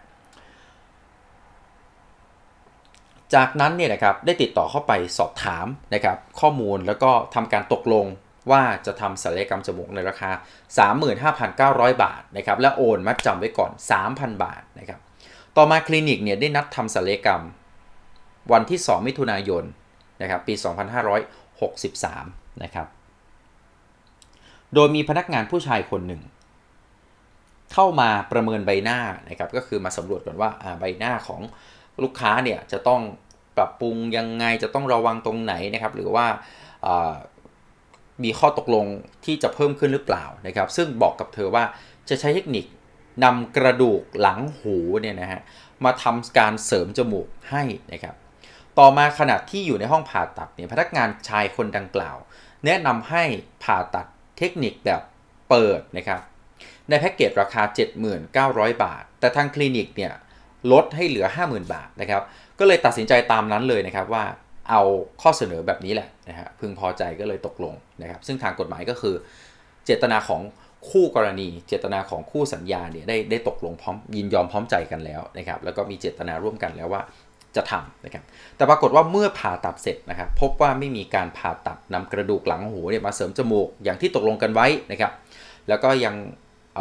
[3.34, 8.06] จากนั้นเนี่ยนะครับได้ติดต่อเข้าไปสอบถามนะครับข้อมูลแล้วก็ทำการตกลง
[8.50, 10.30] ว่าจะทำศัลยกรรมจมูกในราคา
[11.92, 13.72] 35,900 บาทนะครับและโอนมัดจำไว้ก่อน
[14.06, 15.00] 3,000 บาทนะครับ
[15.56, 17.42] ต่อมาคลินิกเนี่ยได้นัดทำศัลยกรรม
[18.52, 19.64] วันที่ 2 มิถุนายน
[20.22, 20.54] นะครับปี
[21.38, 22.86] 2563 นะครับ
[24.74, 26.22] โดยมีพนักงานผู้ชายคนหนึ่ง
[27.72, 30.50] เข้ามาประเมินใบหน้านะครับก็คือมาสำรวจก่อนว่า
[30.80, 31.40] ใบหน้าของ
[32.02, 33.00] ลูกค้าเนี่ยจะต้อง
[33.56, 36.26] ปรับปรุงยังไงจะต้องระวังตรงไหนนะครับ หรือว่า
[38.24, 38.86] มีข้อตกลง
[39.24, 41.64] ที่จะเพิ่มขึ้นหรือเปล่านะครับ ซึ่งบอกกับเธอว่า
[42.08, 42.66] จะใช้เทคนิค
[43.24, 45.40] นำกระดูกหลังหูเนี่ยนะฮะ
[45.84, 48.14] มาทำการเสริมจมูกให้นะครับ
[48.78, 52.16] ต่อมาขณะที่อยู่ในห้องผ่าตัดเนี่ยพนักงานชายคนดังกล่าว
[52.64, 53.24] แนะนำให้
[53.64, 54.06] ผ่าตัด
[54.38, 55.02] เทคนิคแบบ
[55.48, 56.20] เปิดนะครับ
[56.88, 57.62] ในแพ็กเกจราคา
[58.22, 60.12] 7,900 บาท แต่ทางคลินิกเนี่ย
[60.72, 62.22] ลดให้เหลือ 50,000 บาทนะครับ
[62.58, 64.24] ก็เลยตัดสินใจตามนั้นเลยนะครับว่า
[64.70, 64.82] เอา
[65.22, 69.14] ข้อเสนอแบบนี้แหละนะฮะพึงพอใจก็เลยตกลงนะครับ ซึ่งทางกฎหมายก็คือ
[69.84, 70.42] เจตนาของ
[70.90, 77.02] คู่กรณี เจตนาของคู่สัญญาเนี่ยได้ได้ตกลงพร้อมยินยอมพร้อมใจกันแล้วนะครับ แล้วก็มีเจตนาร่วมกันแล้วว่า
[77.58, 78.24] จะทำนะครับ
[78.56, 85.12] แต่ปรากฏว่าเมื่อผ่าตัดเสร็จนะครับพบว่าไม่มีการผ่าตัดนำกระดูกหลังหูเนี่ยมาเสริมจมูกอย่างที่ตกลงกันไว้นะครับ
[85.68, 86.14] แล้วก็ยัง
[86.78, 86.80] อ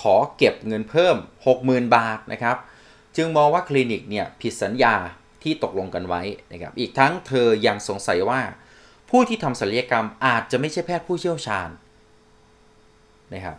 [0.00, 1.16] ขอเก็บเงินเพิ่ม
[1.56, 2.56] 60,000 บาทนะครับ
[3.16, 4.94] จึงมองว่าคลินิกเนี่ยผิดสัญญา
[5.42, 8.40] ที่ตกลงกันไว้นะครับ อีกทั้งเธอยังสงสัยว่า
[9.10, 11.68] ผู้ที่ทำศัลยกรรมอาจจะไม่ใช่แพทย์ผู้เชี่ยวชาญ
[13.34, 13.56] นะครับ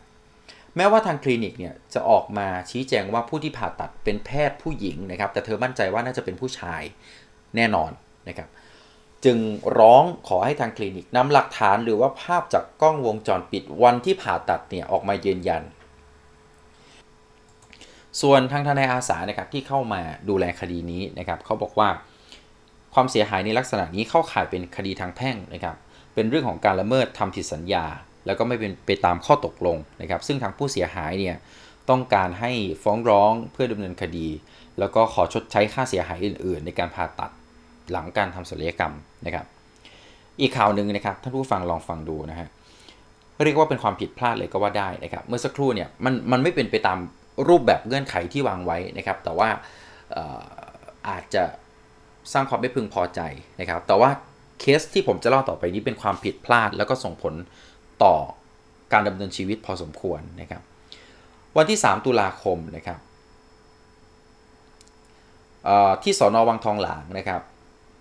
[0.78, 6.82] แม้ว่าทางคลินิกเนี่ยจะออกมาชี้แจงว่าผู้ที่ผ่าตัดเป็นแพทย์ผู้หญิงนะครับ แต่เธอมั่นใจว่าน่าจะเป็นผู้ชาย
[7.56, 7.92] แน่นอน
[8.28, 8.50] นะครับ
[9.26, 9.38] จึง
[9.80, 15.64] ร้องขอให้ทางคลินิกนำหลักฐานหรือว่าภาพจากกล้องวงจรปิดวันที่ผ่าตัดเนี่ยออกมายืนยัน
[18.22, 21.90] ส่วนทางทนายอาสานะครับที่เข้ามาดูแลคดีนี้นะครับเขาบอกว่า
[22.94, 25.76] ความเสียหายในลักษณะนี้เข้าข่ายเป็นคดีทางแพ่งนะครับ
[26.14, 27.86] เป็นเรื่องของการละเมิดทำผิดสัญญา
[28.28, 31.36] แล้วก็ไม่เป็นไปตามข้อตกลงนะครับ ซึ่งทางผู้เสียหายเนี่ย
[31.90, 32.52] ต้องการให้
[32.84, 34.28] ฟ้องร้องเพื่อดำเนินคดี
[34.80, 37.32] แล้วก็ขอชดใช้ค่าเสียหายอื่น ๆ ในการผ่าตัด
[37.92, 38.94] หลังการทำศัลยกรรม
[39.26, 39.46] นะครับ
[40.42, 42.48] อีกข่าวหนึ่งนะครับท่านผู้ฟังลองฟังดูนะฮะ
[43.44, 46.98] เรียกว่าเป็นความผิดพลาดเลยก็ว่าได้นะครับ เมื่อสักครู่เนี่ยมันมันไม่เป็นไปตาม
[47.48, 49.50] รูปแบบเงื่อนไขที่วางไว้นะครับ แต่ว่า
[51.10, 51.44] อาจจะ
[52.34, 53.22] สร้างความไม่พึงพอใจ
[53.60, 54.10] นะครับ แต่ว่า
[54.60, 57.34] เคสที่ผมจะเล่าต่อไปนี้เป็นความผิดพลาด แล้วก็ส่งผล
[58.04, 58.16] ต่อ
[58.94, 60.62] การดำเนินชีวิตพอสมควรนะครับ
[61.58, 63.00] วันที่ 3 ตุลาคมนะครับ
[66.04, 67.42] ที่สอนอวังทองหลางนะครับ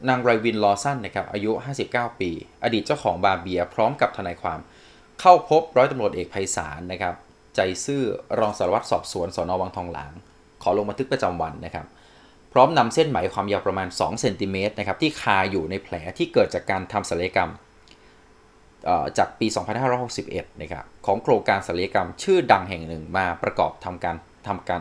[0.09, 1.51] นางไรวินลอสันนะครับอายุ
[1.87, 2.31] 59 ปี
[2.65, 4.59] อดีตเจ้าของบาร์เบียพร้อมกับทนายความ
[5.21, 7.15] เข้าพบร้อยตำรวจเอกไพศาลนะครับ
[7.57, 8.03] ใจซื่อ
[8.39, 10.13] รองสารวัตรสอบสวนสอนอวังทองหลาง
[10.63, 11.87] ขอลงบันทึกประจำวันนะครับ
[12.53, 17.51] พร้อมนำเส้นไหมความยาวประมาณ2เซนติเมตรนะครับที่คาอยู่ในแผลที่เกิดจากการทำศัลยกรรม
[19.19, 19.47] จากปี
[20.05, 24.81] 2561 นะครับของโครงการศัลยกรรมชื่อดังแห่งหนึ่งมาประกอบทำการทำการ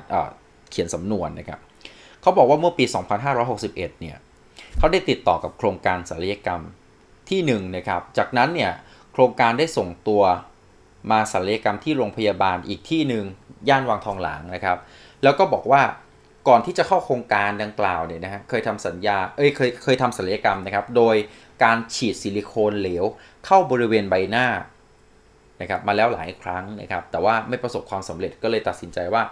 [0.70, 1.60] เขียนสำนวนนะครับ
[2.22, 2.86] เขาบอกว่าเมื่อปี
[3.38, 4.18] 2561 เนี่ย
[4.78, 6.62] เขาได้ติดต่อกับโครงการศัลยกรรม
[7.30, 8.72] ที่1นนะครับ จากนั้นเนี่ย
[9.13, 10.24] โครงการได้ส่งตัว
[11.12, 13.26] มาศัลยกรรมที่โรงพยาบาลอีกที่หนึ่ง
[13.70, 14.78] ย่านวังทองหลางนะครับ
[15.24, 15.82] แล้วก็บอกว่า
[16.48, 21.15] ก่อนที่จะเข้าโครงการดังกล่าวเนี่ยนะฮะเคยทำสัญญาเอ้ยเคยเคยทำศัลยกรรมนะครับ โดย
[21.63, 23.06] การฉีดซิลิโคนเหลว
[23.46, 24.48] เข้าบริเวณใบหน้า
[25.62, 29.24] นะครับมาแล้วหลายครั้งนะครับ แต่ว่าไม่ประสบความสำเร็จก็เลยตัดสินใจว่า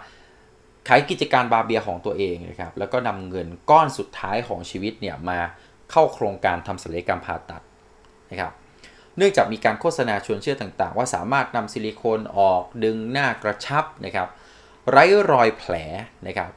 [0.88, 5.38] ขายกิจการบาเบียของตัวเองนะครับ แล้วก็นำเงินก้อนสุดท้ายของชีวิตเนี่ยมา
[5.90, 7.62] เข้าโครงการทำศัลยกรรมผ่าตัด
[8.30, 8.52] นะครับ
[9.16, 14.28] เนื่องจากมีการโฆษณาชวนเชื่อต่างๆ ว่าสามารถนำซิลิโคนออกดึงหน้ากระชับนะครับ
[14.90, 15.74] ไร้รอยแผล
[16.26, 16.50] นะครับ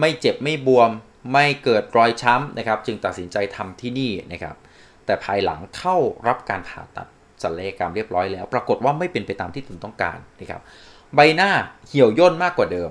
[0.00, 0.90] ไม่เจ็บไม่บวม
[1.32, 4.56] ไม่เกิดรอยช้ำนะครับ จึงตัดสินใจทำที่นี่นะครับ
[5.06, 5.96] แต่ภายหลังเข้า
[6.28, 7.08] รับการผ่าตัด
[7.42, 10.62] ศัลยกรรมเรียบร้อยแล้ว ปรากฏว่าไม่เป็นไปตามที่ตนต้องการนะครับ
[11.14, 11.50] ใบหน้า
[11.88, 12.90] เหี่ยวย่นมากกว่าเดิม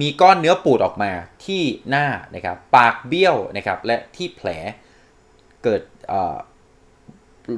[0.00, 1.12] มีก้อนเนื้อปูดออกมา
[1.44, 4.48] ที่หน้านะครับปากเบี้ยวนะครับและที่แผล
[5.64, 5.82] เกิด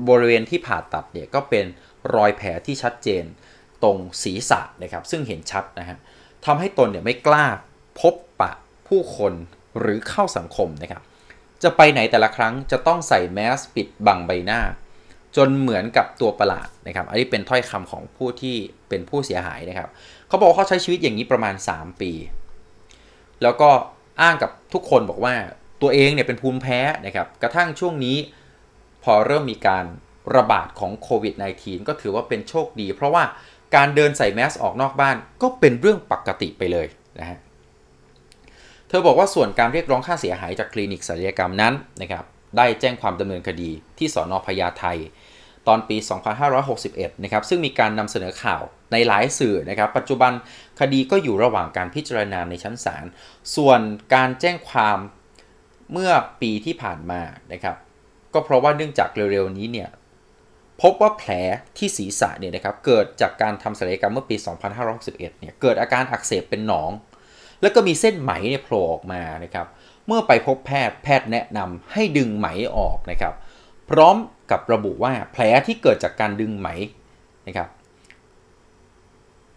[0.08, 1.64] บริเวณที่ผ่าตัดเนี่ยก็เป็น
[2.14, 3.24] รอยแผลที่ชัดเจน
[3.82, 5.98] ตรงศีรษะนะครับ ซึ่งเห็นชัดนะฮะ
[6.46, 7.46] ทำให้ตนเนี่ยไม่กล้า
[8.00, 8.52] พบปะ
[8.88, 9.32] ผู้คน
[9.78, 11.02] หรือเข้าสังคมนะครับ
[11.62, 14.60] จะไปไหนแต่ละครั้งจะต้องใส่แมสปิดบังใบหน้า
[15.36, 18.56] จนเหมือนกับตัวประหลาดนะครับ อันนี้เป็นถ้อยคำของผู้ที่
[18.88, 19.88] เป็นผู้เสียหายนะครับ
[20.28, 22.12] เขาบอกเขาใช้ชีวิตอย่างนี้ประมาณ 3 ปี
[23.42, 23.70] แล้วก็
[24.22, 25.34] อ้างกับทุกคนบอกว่า
[25.82, 28.16] ตัวเองเนี่ยเป็นภูมิแพ้นะครับ กระทั่งช่วงนี้
[29.04, 29.84] พอเริ่มมีการ
[30.36, 33.24] ระบาดของโควิด -19 ก็ถือว่าเป็นโชคดี เพราะว่า
[33.76, 36.86] การเดินใส่แมสออกนอกบ้านก็เป็นเรื่องปกติไปเลย
[37.18, 37.38] นะฮะ
[38.88, 42.24] เธอบอกว่าส่วนการเรียกร้องค่าเสียหายจากคลินิกศัลยกรรมนั้นนะครับ
[42.56, 44.84] ได้แจ้งความดำเนินคดีที่สอนอพญาไท
[45.68, 45.96] ตอนปี
[46.60, 50.32] 2561 นะครับ ซึ่งมีการนำเสนอข่าวในหลายสื่อนะครับ ปัจจุบัน
[50.80, 53.04] คดีก็อยู่ระหว่างการพิจารณาในชั้นศาล
[53.56, 53.80] ส่วน
[54.14, 54.98] การแจ้งความ
[55.92, 57.22] เมื่อปีที่ผ่านมา
[57.52, 57.76] นะครับ
[58.34, 59.88] ก็เพราะว่าเนื่องจากเร็วๆนี้เนี่ย
[60.82, 61.30] พบว่าแผล
[61.76, 64.36] ที่ศีรษะเนี่ยนะครับ เกิดจากการทำศัลยกรรมเมื่อปี
[64.82, 66.90] 2561 เนี่ย เกิดอาการอักเสบเป็นหนอง
[67.62, 69.66] แล้วก็มีเส้นไหมเนี่ยโผล่ออกมานะครับ
[70.06, 73.34] เมื่อไปพบแพทย์แพทย์แนะนำให้ดึงไหมออกนะครับ
[73.90, 74.16] พร้อม
[74.50, 76.68] กับระบุว่าแผลที่เกิดจากการดึงไหม
[77.46, 77.68] นะครับ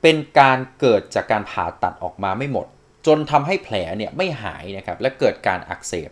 [0.01, 2.67] เป็นการเกิดจากการผ่าตัดออกมาไม่หมด
[3.07, 6.09] จนทำให้แผลเนี่ยไม่หายนะครับ และเกิดการอักเสบ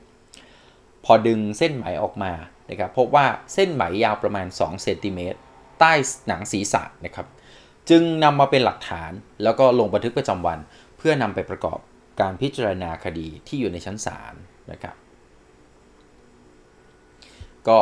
[1.06, 2.34] พอดึงเส้นไหมออกมา
[2.70, 5.40] นะครับ พบว่าเส้นไหมยาวประมาณ2เซนติเมตร
[5.80, 5.94] ใต้
[6.28, 7.28] หนังศีรษะนะครับ
[7.90, 9.12] จึงนำมาเป็นหลักฐาน
[9.44, 10.60] แล้วก็ลงบันทึกประจำวัน
[11.10, 11.80] พื่อนำไปประกอบ
[12.22, 14.34] การพิจารณาคดีที่อยู่ในชั้นศาล
[14.72, 14.96] นะครับ
[17.68, 17.78] ก็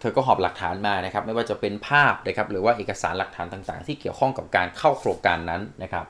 [0.00, 6.06] เธอก็หอบหลักฐานมานะครับ ไม่ว่าจะเป็นภาพนะครับ หรือว่าเอกสารหลักฐานต่างๆ ที่เกี่ยวข้องกับการเข้าโครงการนั้นนะครับ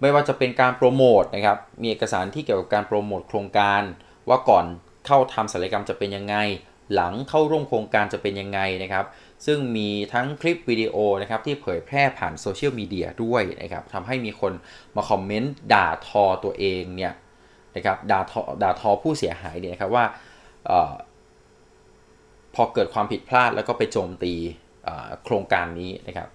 [0.00, 3.82] ไม่ว่าจะเป็นการโปรโมทนะครับ มีเอกสารที่เกี่ยวกับการโปรโมทโครงการ
[4.28, 4.64] ว่าก่อน
[5.06, 6.36] เข้าทำศัลยกรรมจะเป็นยังไง
[6.94, 9.04] หลังเข้าร่วมโครงการจะเป็นยังไงนะครับ
[9.46, 14.52] ซึ่งมีทั้งคลิปวิดีโอนะครับที่เผยแพร่ผ่านโซเชียลมีเดียด้วยนะครับทำให้มีคน
[14.96, 17.12] มาคอมเมนต์ด่าทอตัวเองเนี่ย
[17.76, 20.04] นะครับด่าทอด่าทอผู้เสียหายเนี่ยนะครับว่า
[20.70, 20.92] ออ
[22.54, 24.34] พอเกิดความผิดพลาดแล้วก็ไปโจมตี
[25.24, 26.28] โครงการนี้นะครับ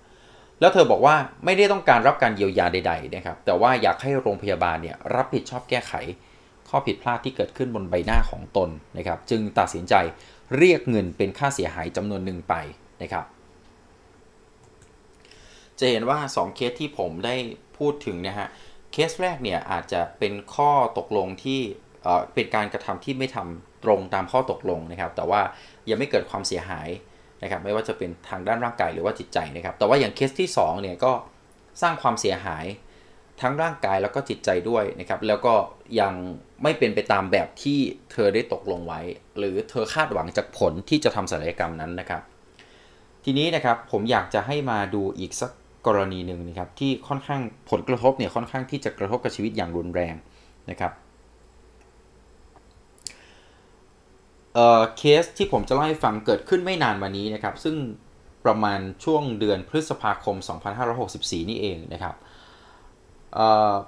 [0.59, 1.15] แล้วเธอบอกว่า
[1.45, 5.93] ไม่ได้ต้องการรับการเยียวยาใดๆนะครับ แต่ว่าอยากให้โรงพยาบาลเนี่ยรับผิดชอบแก้ไข
[6.69, 9.93] ข้อผิดพลาดที่เกิดขึ้นบนใบหน้าของตนนะครับ จึงตัดสินใจ
[10.57, 12.55] เรียกเงินเป็นค่าเสียหายจำนวนหนึ่งไป
[13.01, 13.25] นะครับ
[15.79, 17.36] จะเห็นว่า 2 เคสที่ผมได้
[17.77, 18.47] พูดถึงนะฮะ
[18.91, 21.60] เคสแรกเนี่ยอาจจะเป็นข้อตกลงที่
[22.34, 25.41] เป็นการกระทำที่ไม่ทำตรงตามข้อตกลงนะครับ แต่ว่า
[25.89, 26.89] ยังไม่เกิดความเสียหาย
[27.43, 31.12] นะครับ ไม่ว่าจะเป็นทางด้านร่างกายหรือว่าจิตใจนะครับ แต่ว่าอย่างเคสที่2เนี่ยก็
[31.81, 32.65] สร้างความเสียหาย
[33.41, 35.53] ทั้งร่างกายแล้วก็จิตใจด้วยนะครับ แล้วก็
[35.99, 36.13] ยัง
[36.63, 37.79] ไม่เป็นไปตามแบบที่
[38.12, 39.01] เธอได้ตกลงไว้
[39.38, 42.21] หรือเธอคาดหวังจากผลที่จะทำศัลยกรรมนั้นนะครับ
[43.27, 45.51] ทีนี้นะครับผมอยากจะให้มาดูอีกสัก
[45.88, 50.15] กรณีหนึ่งนะครับที่ค่อนข้างผลกระทบเนี่ยค่อนข้างที่จะกระทบกับชีวิตอย่างรุนแรง
[50.69, 50.91] นะครับ
[54.53, 57.75] เอ่อเคสที่ผมจะเล่าให้ฟังเกิดขึ้นไม่นานมานี้นะครับซึ่ง
[58.45, 60.35] ประมาณช่วงเดือนพฤษภาคม
[60.93, 62.15] 2564 นี่เองนะครับ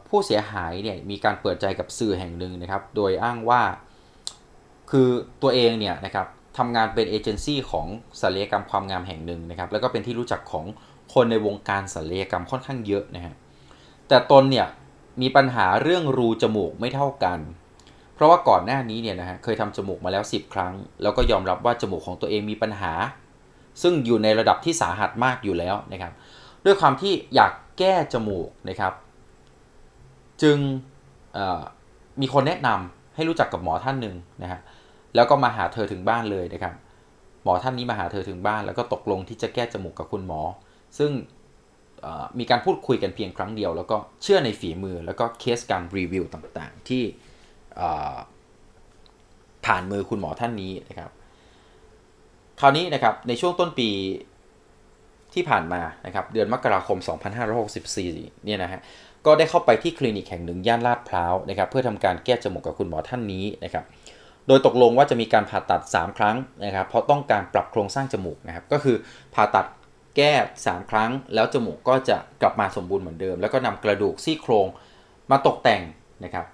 [0.08, 3.62] ผู้เสียหายเนี่ยมีการเปิดใจกับสื่อแห่งหนึ่งนะครับ โดยอ้างว่า
[4.92, 5.10] คือ
[5.42, 7.88] ตัวเองเนี่ยนะครับ ทำงานเป็นเอเจนซี่ของ
[8.22, 10.66] ศัลยกรรมความงามแห่งหนึ่งนะครับ แล้วก็เป็นที่รู้จักของ
[11.14, 13.34] คนในวงการศัลยกรรมค่อนข้างเยอะนะฮะ
[14.08, 14.68] แต่ตนเนี่ย
[15.22, 17.40] มีปัญหาเรื่องรูจมูกไม่เท่ากัน
[18.14, 22.94] เพราะว่าก่อนหน้านี้เนี่ยนะฮะเคยทำจมูกมาแล้ว 10 ครั้ง แล้วก็ยอมรับว่าจมูกของตัวเองมีปัญหา
[23.82, 26.14] ซึ่งอยู่ในระดับที่สาหัสมากอยู่แล้วนะครับ
[26.66, 28.94] ด้วยความที่อยากแก้จมูกนะครับ
[30.42, 30.58] จึง
[32.22, 34.60] มีคนแนะนำให้รู้จักกับหมอท่านหนึ่งนะฮะ
[35.18, 36.74] แล้วก็มาหาเธอถึงบ้านเลยนะครับ
[37.44, 40.42] หมอท่านนี้มาหาเธอถึงบ้าน แล้วก็ตกลงที่จะแก้จมูกกับคุณหมอ
[40.98, 41.12] ซึ่ง
[42.40, 47.04] มีการพูดคุยกันเพียงครั้งเดียว แล้วก็เชื่อในฝีมือแล้วก็เคสการรีวิวต่างๆ ที่
[49.66, 51.12] ผ่านมือคุณหมอท่านนี้นะครับ
[52.60, 53.90] คราวนี้นะครับในช่วงต้นปี
[55.34, 56.98] ที่ผ่านมานะครับเดือนมกราคม
[57.72, 58.82] 2564 เนี่ยนะฮะ
[59.26, 63.84] ก็ได้เข้าไปที่คลินิกแห่งหนึ่งย่านลาดพร้าวนะครับ เพื่อทำการแก้จมูกกับคุณหมอท่านนี้นะครับ
[64.48, 68.96] โดยตกลงว่าจะมีการผ่าตัด 3 ครั้งนะครับ เพราะต้องการปรับโครงสร้างจมูกนะครับ ก็คือ
[69.34, 69.68] ผ่าตัด
[70.18, 70.34] แก้
[70.66, 74.68] 3 ครั้ง แล้วจมูกก็จะกลับมาสมบูรณ์เหมือนเดิม แล้วก็นำกระดูกซี่โครง
[75.32, 75.82] มาตกแต่ง
[76.24, 76.46] นะครับ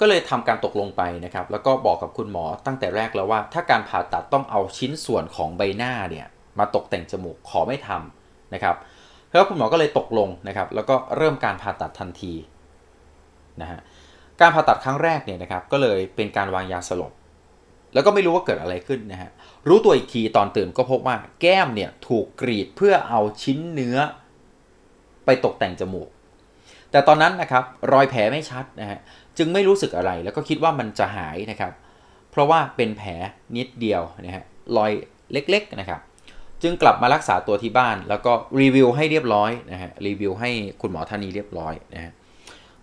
[0.00, 6.26] ก็เลยทำการตกลงไปนะครับ แล้วก็บอกกับคุณหมอตั้งแต่แรกแล้วว่า ถ้าการผ่าตัดต้องเอาชิ้นส่วนของใบหน้าเนี่ย
[6.58, 8.76] มาตกแต่งจมูกขอไม่ทำนะครับ
[9.30, 12.34] แล้วคุณหมอก็เลยตกลงนะครับ แล้วก็เริ่มการผ่าตัดทันที
[13.60, 13.80] นะฮะ
[14.40, 17.12] การผ่าตัดครั้งแรกเนี่ยนะครับก็เลยเป็นการวางยาสลบ
[17.94, 19.30] แล้วก็ไม่รู้ว่าเกิดอะไรขึ้นนะฮะ
[19.68, 23.98] รู้ตัวอีกทีตอนตื่นก็พบว่าแก้มเนี่ยถูกกรีดเพื่อเอาชิ้นเนื้อ
[25.24, 26.08] ไปตกแต่งจมูก
[26.90, 28.98] แต่ตอนนั้นนะครับรอยแผลไม่ชัดนะฮะ
[29.38, 31.72] จึงไม่รู้สึกอะไรแล้วก็คิดว่ามันจะหายนะครับ
[32.30, 33.10] เพราะว่าเป็นแผล
[33.56, 34.44] นิดเดียวนะฮะ
[34.76, 34.92] รอย
[35.32, 36.00] เล็กๆนะครับ
[36.62, 42.12] จึงกลับมารักษาตัวที่บ้าน แล้วก็รีวิวให้เรียบร้อยนะฮะรีวิวให้คุณหมอท่านนี้เรียบร้อยนะฮะ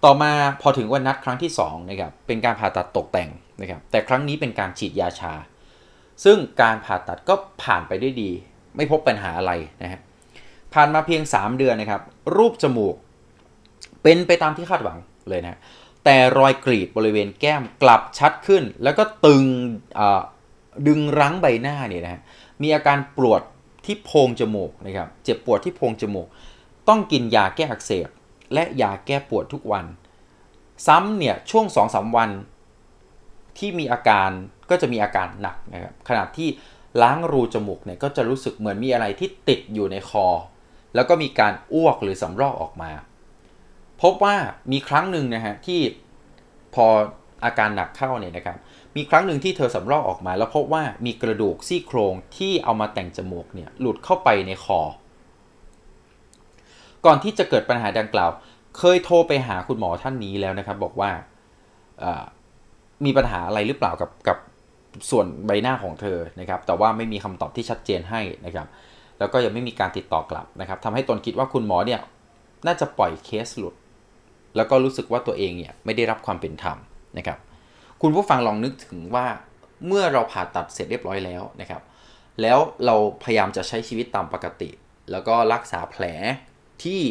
[0.04, 3.30] ต่อมาพอถึงวันนัดครั้งที่2นะครับเป็นการผ่าตัดตกแต่ง
[3.62, 5.34] นะครับแต่ครั้งนี้เป็นการฉีดยาชา
[6.24, 8.32] ซึ่งการผ่าตัดก็ผ่านไปได้ดี
[8.76, 9.52] ไม่พบปัญหาอะไร
[9.84, 10.00] นะฮะ
[10.74, 12.02] ผ่านมาเพียง 3 เดือนนะครับ
[12.36, 12.96] รูปจมูก
[14.04, 14.98] เป็นไปตามที่คาดหวัง
[15.30, 15.60] เลยนะ
[16.06, 19.44] แต่รอยกรีดบริเวณแก้มกลับชัดขึ้น แล้วก็ตึง
[20.88, 22.22] ดึงรั้งใบหน้าเนี่ยนะฮะ
[22.62, 23.42] มีอาการปวด
[23.86, 26.28] ที่โพรงจมูกนะครับเจ็บปวดที่โพรงจมูก
[26.88, 28.10] ต้องกินยาแก้อักเสบ
[28.54, 29.86] และยาแก้ปวดทุกวัน
[30.88, 32.30] ซ้ำเนี่ยช่วง 2-3 วัน
[33.58, 34.30] ที่มีอาการ
[34.70, 36.50] ก็จะมีอาการหนักนะครับขณะที่
[37.02, 40.28] ล้างรูจมูกเนี่ยก็จะรู้สึกเหมือนมีอะไรที่ติดอยู่ในคอ
[40.96, 42.92] แล้วก็มีการอ้วกหรือสำรอกออกมา
[44.02, 44.36] พบว่า
[44.72, 45.80] มีครั้งหนึ่งนะฮะที่
[46.76, 46.86] พอ
[47.46, 48.58] อาการหนักเข้าเนี่ยนะครับ
[48.96, 54.80] มีครั้งหนึ่งที่เธอสำรอกออกมา แล้วพบว่ามีกระดูกซี่โครงที่เอามาแต่งจมูกเนี่ยหลุดเข้าไปในคอ
[57.06, 58.30] ก่อนที่จะเกิดปัญหาดังกล่าว
[58.78, 61.12] เคยโทรไปหาคุณหมอท่านนี้แล้วนะครับ บอกว่า
[63.06, 64.38] มีปัญหาอะไรหรือเปล่ากับกับ
[65.10, 68.68] ส่วนใบหน้าของเธอนะครับ แต่ว่าไม่มีคำตอบที่ชัดเจนให้นะครับ
[69.20, 72.00] แล้วก็ยังไม่มีการติดต่อกลับนะครับทำให้ตนคิดว่าคุณหมอเนี่ย
[72.66, 73.76] น่าจะปล่อยเคสหลุด
[74.56, 76.78] แล้วก็รู้สึกว่าตัวเองเนี่ยไม่ได้รับความเป็นธรรม
[77.18, 77.38] นะครับ
[78.02, 79.26] คุณผู้ฟังลองนึกถึงว่า
[79.88, 81.82] เมื่อเราผ่าตัดเสร็จเรียบร้อยแล้วนะครับ
[82.42, 84.70] แล้วเราพยายามจะใช้ชีวิตตามปกติ
[85.12, 86.04] แล้วก็รักษาแผล
[86.84, 87.02] ที่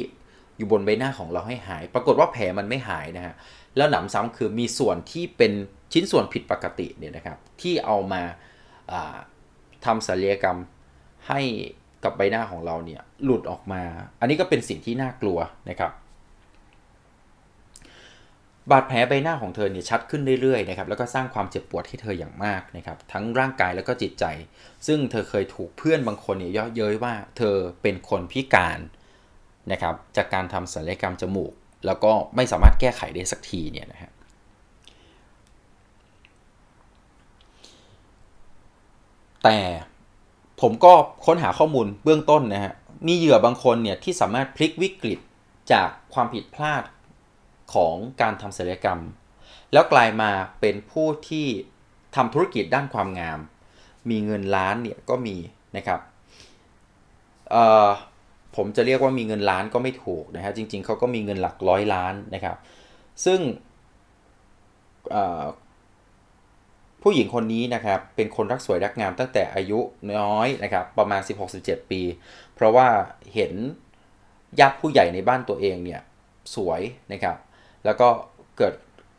[0.57, 3.35] อยู่บนใบหน้าของเราให้หาย ปรากฏว่าแผลมันไม่หายนะฮะ
[3.77, 5.53] แล้วหนำซ้ำคือมีส่วนที่เป็น
[5.93, 8.23] ชิ้นส่วนผิดปกติเนี่ยนะครับ ที่เอามา
[9.85, 10.59] ทำศัลยกรรม
[11.29, 11.41] ให้
[12.05, 13.83] กับใบหน้าของเราเนี่ยหลุดออกมา
[14.21, 15.39] อันนี้ก็เป็นสิ่งที่น่ากลัว
[15.71, 15.93] นะครับ
[18.71, 24.25] บาดแผลใบหน้าของเธอเนี่ยชัดขึ้นเรื่อยๆนะครับแล้วก็สร้างความเจ็บปวดให้เธออย่างมากนะครับทั้งร่างกายแล้วก็จิตใจ
[24.87, 28.79] ซึ่งเธอเคยถูกเพื่อนบางคนเนี่ยเย่อเย้ยว่าเธอเป็นคนพิการ
[29.73, 31.53] นะครับจากการทำศัลยกรรมจมูก
[31.87, 34.11] แล้วก็ไม่สามารถแก้ไขได้สักทีเนี่ยนะฮะ
[39.45, 39.59] แต่
[40.61, 40.93] ผมก็
[41.27, 42.73] ค้นหาข้อมูลเบื้องต้นนะฮะ
[43.07, 45.19] มีเหยื่อบางคนเนี่ยที่สามารถพลิกวิกฤต
[45.73, 46.83] จากความผิดพลาด
[47.75, 49.01] ของการทำศัลยกรรม
[49.73, 51.47] แล้วกลายมาเป็นผู้ที่
[52.17, 53.39] ทำธุรกิจด้านความงาม
[54.11, 55.37] มีเงินล้านเนี่ยก็มี
[55.77, 56.01] นะครับ
[58.57, 62.57] ผมจะเรียกว่ามีเงินล้านก็ไม่ถูกนะฮะจริง ๆเขาก็มีเงินหลักร้อยล้านนะครับ
[63.25, 63.41] ซึ่ง
[67.03, 69.81] ผู้หญิงคนนี้นะครับเป็นคนรักสวยรักงามตั้งแต่อายุ
[70.19, 71.21] น้อยนะครับประมาณ
[71.57, 72.03] 16-17 ปี
[72.55, 72.89] เพราะว่า
[73.35, 73.53] เห็น
[74.61, 76.01] ญาติผู้ใหญ่ในบ้านตัวเองเนี่ย
[76.55, 76.81] สวย
[77.13, 77.37] นะครับ
[77.85, 78.09] แล้วก็
[78.57, 78.75] เกิด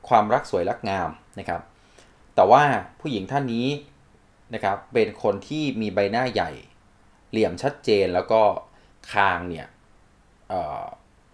[0.09, 1.61] ความรักสวยรักงามนะครับ
[2.35, 2.63] แต่ว่า
[2.99, 3.67] ผู้หญิงท่านนี้
[4.53, 6.51] นะครับเป็นคนที่มีใบหน้าใหญ่
[7.31, 8.41] เหลี่ยมชัดเจนแล้วก็
[9.13, 9.67] คางเนี่ย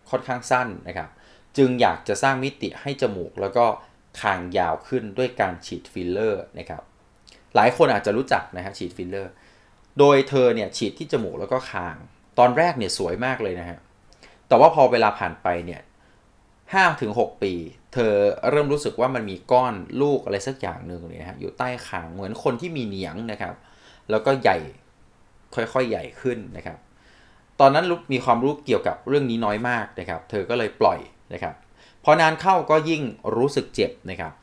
[0.09, 1.09] ค่อนข้างสั้นนะครับ
[1.57, 3.65] จึงอยากจะสร้างมิติให้จมูกแล้วก็
[4.21, 6.81] คางยาวขึ้นด้วยการฉีดฟิลเลอร์นะครับ
[7.55, 9.31] หลายคนอาจจะรู้จักนะฮะฉีดฟิลเลอร์
[9.99, 11.95] โดยเธอเนี่ยฉีดที่จมูกแล้วก็คาง
[12.39, 13.77] ตอนแรกเนี่ยสวยมากเลยนะฮะ
[14.47, 15.81] แต่ว่าพอเวลาผ่านไปเนี่ย
[16.41, 17.53] 5ถึง6ปี
[17.93, 18.13] เธอ
[18.51, 23.55] เริ่มรู้สึกว่ามันมีก้อนลูกอะไรสักอย่างหนึ่งเลยนะฮะอยู่ใต้คางเหมือนคนที่มีเหนียงนะครับ
[24.09, 24.57] แล้วก็ใหญ่
[25.55, 26.77] ค่อยๆใหญ่ขึ้นนะครับ
[27.59, 30.99] ตอนนั้นมีความรู้เกี่ยวกับเรื่องนี้น้อยมากนะครับ เธอก็เลยปล่อย
[31.33, 31.55] นะครับ
[32.03, 33.01] พอนานเข้าก็ยิ่ง
[33.35, 34.33] รู้สึกเจ็บนะครับ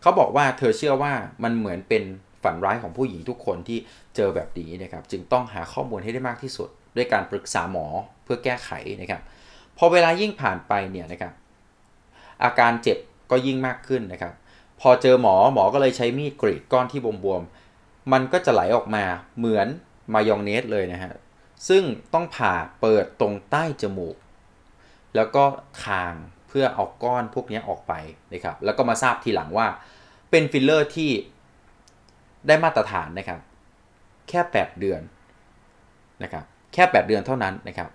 [0.00, 2.02] เขาบอกว่าเธอเชื่อว่ามันเหมือนเป็น
[2.42, 3.78] ฝันร้ายของผู้หญิงทุกคนที่
[4.16, 7.86] เจอแบบนี้นะครับ จึงต้องหาข้อมูลให้ได้มากที่สุด ด้วยการปรึกษาหมอ
[8.24, 9.22] เพื่อแก้ไขนะครับ
[9.76, 11.32] พอเวลายิ่งผ่านไปเนี่ยนะครับ
[12.44, 12.98] อาการเจ็บ
[13.30, 14.34] ก็ยิ่งมากขึ้นนะครับ
[14.80, 19.04] พอเจอหมอหมอก็เลยใช้มีดกรีดก้อนที่บวมๆ มันก็จะไหลออกมา
[19.38, 19.66] เหมือน
[20.14, 21.12] มายองเนสเลยนะฮะ
[21.68, 21.82] ซึ่ง
[22.14, 24.16] ต้องผ่าเปิดตรงใต้จมูก
[25.16, 25.44] แล้วก็
[25.84, 26.14] คาง
[26.48, 27.92] เพื่อเอาก้อนพวกนี้ออกไป
[28.32, 29.66] นะครับแล้วก็มาทราบทีหลังว่า
[30.30, 31.10] เป็นฟิลเลอร์ที่
[32.46, 33.40] ได้มาตรฐานนะครับ
[34.28, 35.00] แค่ 8 เดือน
[36.22, 37.90] นะครับแค่ 8 เดือนเท่านั้นนะครับ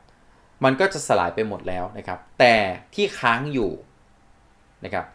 [0.63, 2.55] มันก็จะสลายไปหมดแล้วนะครับ แต่
[2.95, 3.71] ที่ค้างอยู่
[4.85, 5.05] นะครับ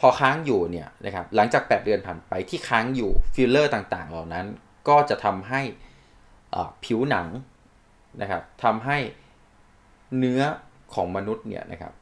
[0.00, 4.46] พอค้างอยู่เนี่ยนะครับหลังจาก 8 เดือนผ่านไปที่ค้างอยู่ฟิลเลอร์ต่างๆ เหล่านั้น
[4.88, 5.60] ก็จะทำให้
[6.84, 7.26] ผิวหนัง
[8.22, 8.98] นะครับทำให้
[10.18, 10.42] เนื้อ
[10.94, 11.92] ของมนุษย์เนี่ยนะครับ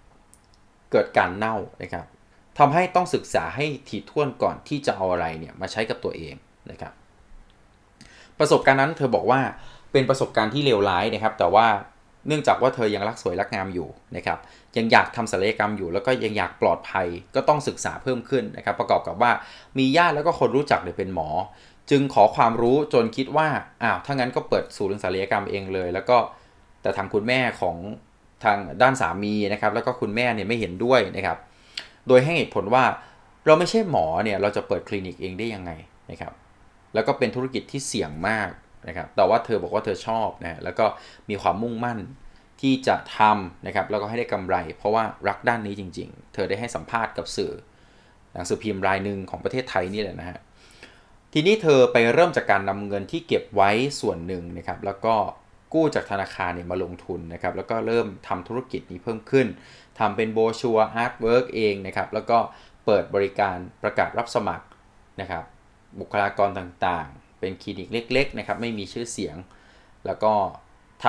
[0.93, 2.07] เกิดการเน่านะครับ
[2.59, 6.35] ทำให้ต้องศึกษาให้ถี่ถ้วนก่อนที่จะเอาอะไรเนี่ยมาใช้กับตัวเอง
[6.71, 6.93] นะครับ
[8.38, 9.41] ประสบการณ์นั้นเธอบอกว่า
[9.93, 11.67] เป็นประสบการณ์ที่เลวร้ายนะครับ แต่ว่า
[12.27, 14.38] เนื่องจากว่าเธอยังรักสวยรักงามอยู่นะครับ
[14.77, 19.33] ยังอยากทำศัลยกรรมอยู่ แล้วก็ยังอยากปลอดภัยก็ต้องศึกษาเพิ่มขึ้นนะครับ ประกอบกับว่า
[19.79, 21.29] มีญาติแล้วก็คนรู้จักเนี่ยเป็นหมอ
[21.90, 23.49] จึงขอความรู้จนคิดว่า
[23.83, 26.16] อ้าวถ้างั้นก็เปิดศูนย์ศัลยกรรมเองเลย แล้วก็
[26.83, 27.77] แต่ทางคุณแม่ของ
[28.45, 31.38] ทางด้านสามีนะครับ แล้วก็คุณแม่เนี่ยไม่เห็นด้วยนะครับ
[32.09, 32.85] โดยให้เหตุผลว่า
[33.47, 35.71] เราไม่ใช่หมอเนี่ยเราจะเปิดคลินิกเองได้ยังไง
[36.11, 36.33] นะครับ
[36.95, 38.51] แล้วก็เป็นธุรกิจที่เสี่ยงมาก
[38.88, 40.87] นะครับ แต่ว่าเธอบอกว่าเธอชอบนะแล้วก็
[41.31, 41.99] มีความมุ่งมั่น
[42.61, 47.53] ที่จะทำนะครับแล้วก็ให้ได้กำไร เพราะว่ารักด้านนี้จริง ๆ เธอได้ให้สัมภาษณ์กับสื่อ
[48.35, 50.38] หนังสือพิมพ์รายหนึ่งของประเทศไทยนี่แหละนะฮะ
[51.33, 55.14] ทีนี้เธอไปเริ่มจากการนำเงินที่เก็บไว้ส่วนหนึ่งนะครับ แล้วก็
[55.75, 59.47] กู้จากธนาคารเนี่ยมาลงทุนนะครับ แล้วก็เริ่มทำธุรกิจนี้เพิ่มขึ้น
[59.99, 62.38] ทำเป็น brochure artwork เองนะครับ แล้วก็
[62.85, 64.66] เปิดบริการประกาศรับสมัคร
[65.21, 65.45] นะครับ
[66.01, 69.37] บุคลากรต่างๆ เป็นคลินิกเล็ก ๆ นะครับ ไม่มีชื่อเสียง
[70.07, 70.33] แล้วก็
[71.05, 71.07] ท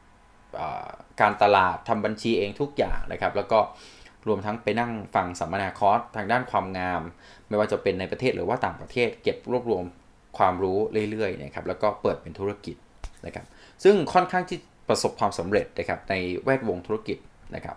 [0.00, 3.60] ำการตลาดทำบัญชีเองทุกอย่างนะครับ แล้วก็
[4.26, 7.02] รวมทั้งไปนั่งฟังสัมมนาคอร์สทางด้านความงาม
[7.48, 9.84] ไม่ว่าจะเป็นในประเทศหรือว่าต่างประเทศ เก็บรวบรวม
[10.38, 10.78] ความรู้
[11.10, 12.76] เรื่อยๆนะครับแล้วก็เปิดเป็นธุรกิจ
[13.26, 13.46] นะครับ
[13.84, 17.18] ซึ่งค่อนข้างที่ประสบความสำเร็จนะครับในแวดวงธุรกิจ
[17.54, 17.76] นะครับ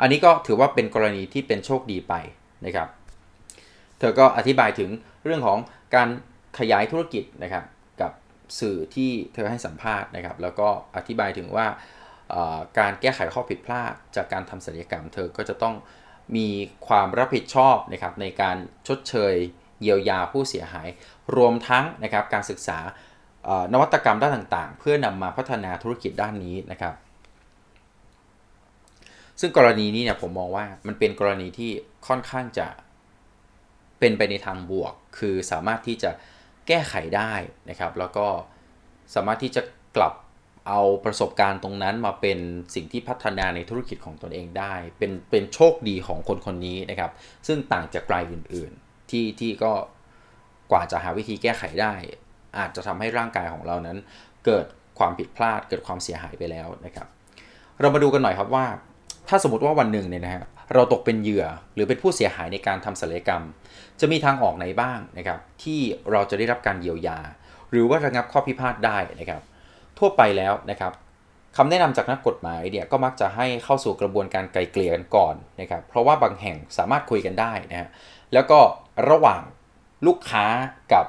[0.00, 2.14] อันนี้ก็ถือว่าเป็นกรณีที่เป็นโชคดีไป
[2.66, 2.88] นะครับ
[3.98, 4.90] เธอก็อธิบายถึง
[5.24, 5.58] เรื่องของ
[5.94, 6.08] การ
[6.58, 7.64] ขยายธุรกิจนะครับ
[8.00, 8.12] กับ
[8.60, 11.66] สื่อที่เธอให้สัมภาษณ์นะครับ แล้วก็อธิบายถึงว่า
[12.78, 15.74] การแก้ไขข้อผิดพลาดจากการทำศัลยกรรม เธอก็จะต้อง
[16.36, 16.48] มี
[16.88, 18.56] ความรับผิดชอบนะครับในการ
[18.88, 19.34] ชดเชย
[19.80, 20.88] เยียวยาผู้เสียหาย
[21.36, 22.78] รวมทั้งนะครับการศึกษา
[23.72, 26.94] นวัตกรรมด้านต่างๆ เพื่อนำมาพัฒนาธุรกิจด้านนี้นะครับ
[29.40, 31.70] ซึ่งกรณีนี้เนี่ยผมมองว่ามันเป็นกรณีที่
[32.06, 32.68] ค่อนข้างจะ
[33.98, 36.10] เป็นไปในทางบวก คือสามารถที่จะ
[36.68, 37.32] แก้ไขได้
[37.70, 38.26] นะครับ แล้วก็
[39.14, 39.62] สามารถที่จะ
[39.96, 40.12] กลับ
[40.68, 42.38] เอาประสบการณ์ตรงนั้นมาเป็น
[42.74, 47.12] สิ่งที่พัฒนาในธุรกิจของตนเองได้ เป็นเป็นโชคดีของคนคนนี้นะครับ
[47.46, 49.72] ซึ่งต่างจากรายอื่น ๆ ที่ที่ก็
[50.70, 51.94] กว่าจะหาวิธีแก้ไขได้
[52.58, 53.98] อาจจะทำให้ร่างกายของเรานั้น
[54.46, 54.66] เกิด
[54.98, 57.06] ความผิดพลาด เกิดความเสียหายไปแล้วนะครับ
[57.80, 58.66] เรามาดูกันหน่อยครับว่า
[59.28, 60.44] ถ้าสมมติว่าวันหนึ่งเนี่ยนะฮะ
[60.74, 63.42] เราตกเป็นเหยื่อหรือเป็นผู้เสียหายในการทำศัลยกรรม
[64.00, 67.18] จะมีทางออกไหนบ้างนะครับ ที่เราจะได้รับการเยียวยา
[67.70, 69.42] หรือว่าระงับข้อพิพาทได้นะครับ
[70.02, 70.92] ทั่วไปแล้วนะครับ
[71.56, 77.88] คำแนะนำจากนักกฎหมายเนี่ยก็มักจะให้เข้าสู่กระบวนการไกลเกลี่ยกันก่อนนะครับเพราะว่าบางแห่งสามารถคุยกันได้นะฮะ
[78.32, 78.58] แล้วก็
[79.10, 79.42] ระหว่าง
[80.06, 80.44] ลูกค้า
[80.92, 81.04] กับ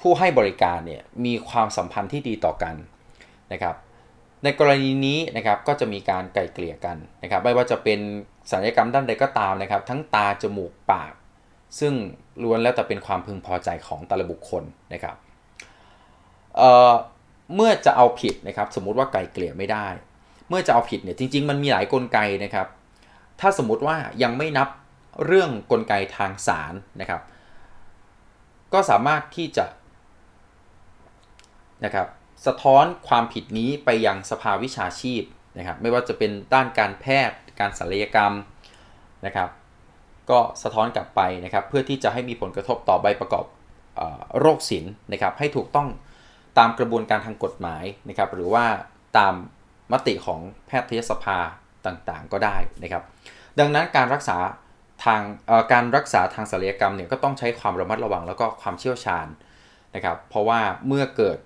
[0.00, 2.74] ผู้ให้บริการเนี่ยมีความสัมพันธ์ที่ดีต่อกัน
[3.52, 3.74] นะครับ
[4.44, 8.00] ในกรณีนี้นะครับก็จะมีการไกลเกลี่ยกันนะครับไม่ว่าจะเป็น
[8.50, 11.12] ศัลยกรรมด้านใดก็ตามนะครับ ทั้งตาจมูกปาก
[11.80, 11.94] ซึ่ง
[12.42, 15.16] ล้วนแล้วแต่เป็นความพึงพอใจของแต่ละบุคคลนะครับ
[17.54, 19.88] เมื่อจะเอาผิดนะครับ สมมุติว่าไกลเกลี่ยไม่ได้
[20.48, 22.66] เมื่อจะเอาผิดเนี่ยจริง ๆ มันมีหลายกลไกนะครับ
[23.40, 24.68] ถ้าสมมุติว่ายังไม่นับ
[25.26, 27.20] เรื่องกลไกทางศาลนะครับ
[28.72, 29.66] ก็สามารถที่จะ
[31.84, 32.06] นะครับ
[32.46, 35.22] สะท้อนความผิดนี้ไปยังสภาวิชาชีพ
[35.58, 38.32] นะครับ ไม่ว่าจะเป็นด้านการแพทย์การศัลยกรรม
[39.26, 39.48] นะครับ
[40.30, 43.44] ก็สะท้อนกลับไปนะครับ เพื่อที่จะให้มีผลกระทบต่อใบประกอบ
[44.40, 45.88] โรคศิลป์นะครับ ให้ถูกต้อง
[46.58, 48.64] ตามกระบวนการทางกฎหมายนะครับหรือว่า
[49.18, 49.34] ตาม
[49.92, 51.38] มติของแพทยสภา
[51.86, 53.02] ต่างๆ ก็ได้นะครับ
[53.58, 54.36] ดังนั้นการรักษา
[55.04, 55.20] ทาง
[55.72, 59.26] การรักษาทางศัลยกรรมเนี่ยก็ต้องใช้ความระมัดระวังแล้วก็ความเชี่ยวชาญ
[59.94, 61.38] นะครับ เพราะว่าเมื่อเกิด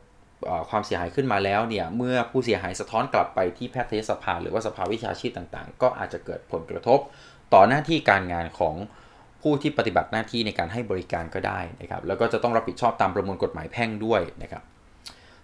[0.71, 6.99] ความเสียหายขึ้นมาแล้วเนี่ยเมื่อผู้เสียหายสะท้อนกลับไปที่แพทยสภาหรือว่าสภาวิชาชีพต่างๆ ก็อาจจะเกิดผลกระทบ
[7.55, 8.75] ต่อหน้าที่การงานของ
[9.43, 14.63] ผู้ที่ปฏิบัติหน้าที่ในการให้บริการก็ได้นะครับแล้วก็จะต้องรับผิดชอบตามประมวลกฎหมายแพ่งด้วยนะครับ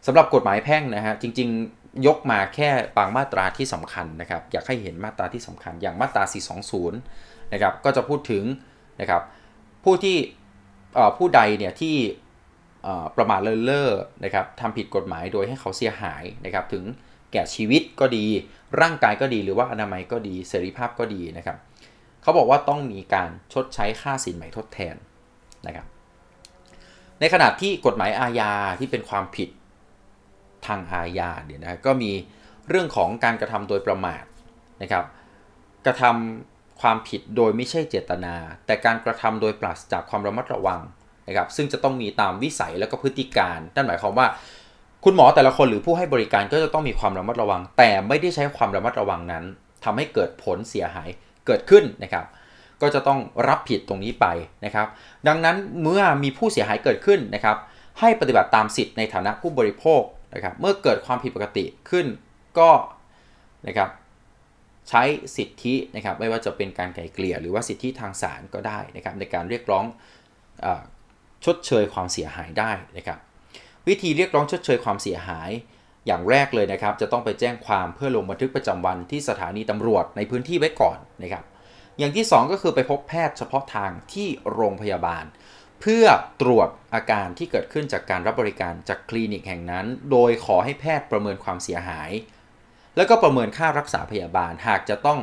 [0.07, 6.23] สำหรับกฎหมายแพ่งนะฮะจริง ๆ ยกมาแค่บางมาตราที่สำคัญนะครับ อยากให้เห็นมาตราที่สำคัญ อย่างมาตรา
[6.89, 8.45] 420 นะครับ ก็จะพูดถึง
[9.01, 9.23] นะครับ
[9.85, 10.17] ผู้ที่
[11.19, 11.97] ผู้ใดเนี่ยที่
[13.17, 13.91] ประมาทเลินเล่อ
[14.25, 16.85] นะครับทำผิดกฎหมายโดยให้เขาเสียหายนะครับ ถึง
[17.33, 18.27] แก่ชีวิตก็ดี
[18.81, 21.57] ร่างกายก็ดีหรือว่าอนามัยก็ดีเสรีภาพก็ดีนะครับ
[22.23, 24.97] เขาบอกว่าต้องมีการชดใช้ค่าสินใหม่ทดแทน
[25.67, 25.87] นะครับ
[27.21, 29.49] ในขณะที่กฎหมายอาญาที่เป็นความผิด
[30.67, 32.13] ทางอาญาเนี่ยนะก็มี
[32.69, 34.25] เรื่องของการกระทำโดยประมาท
[34.83, 35.05] นะครับ
[35.87, 38.35] กระทำความผิดโดยไม่ใช่เจตนา
[38.67, 40.81] แต่การกระทำโดยปราศจากความระมัดระวัง
[41.29, 44.27] นะครับซึ่งจะต้องมีตามวิสัยและก็พฤติการนั่นหมายความว่า
[45.05, 49.45] คุณหมอแต่ละคนหรือผู้ให้บริการก็จะต้องมีความระมัดระวัง แต่ไม่ได้ใช้ความระมัดระวังนั้น
[49.85, 51.09] ทำให้เกิดผลเสียหาย
[51.47, 52.27] เกิดขึ้นนะครับ
[52.83, 54.27] ก็จะต้องรับผิดตรงนี้ไป
[54.65, 54.87] นะครับ
[55.29, 57.57] ดังนั้นเมื่อมีผู้เสียหายเกิดขึ้นนะครับ
[58.01, 60.03] ให้ปฏิบัติตามสิทธิ์ในฐานะผู้บริโภค
[60.35, 62.07] นะครับเมื่อเกิดความผิดปกติขึ้น
[62.59, 62.71] ก็
[63.67, 63.91] นะครับ
[64.89, 65.03] ใช้
[65.37, 69.85] สิทธินะครับไม่ว่าจะเป็นการไกลเกลี่ยหรือว่าสิทธิทางศาลก็ได้นะครับในการเรียกร้อง
[71.45, 73.19] ชดเชยความเสียหายได้นะครับ
[73.89, 75.51] วิธีเรียกร้องชดเชยความเสียหาย
[76.07, 81.45] อย่างแรกเลยนะครับ จะต้องไปแจ้งความเพื่อลงบันทึกประจำวันที่สถานีตำรวจในพื้นที่ไว้ก่อนนะครับ
[81.99, 85.25] อย่างที่ 2 ก็คือไปพบแพทย์เฉพาะทางที่โรงพยาบาล
[85.81, 86.05] เพื่อ
[86.43, 92.11] ตรวจอาการที่เกิดขึ้นจากการรับบริการจากคลินิกแห่งนั้น โดยขอให้แพทย์ประเมินความเสียหาย
[92.97, 95.21] แล้วก็ประเมินค่ารักษาพยาบาลหากจะต้อง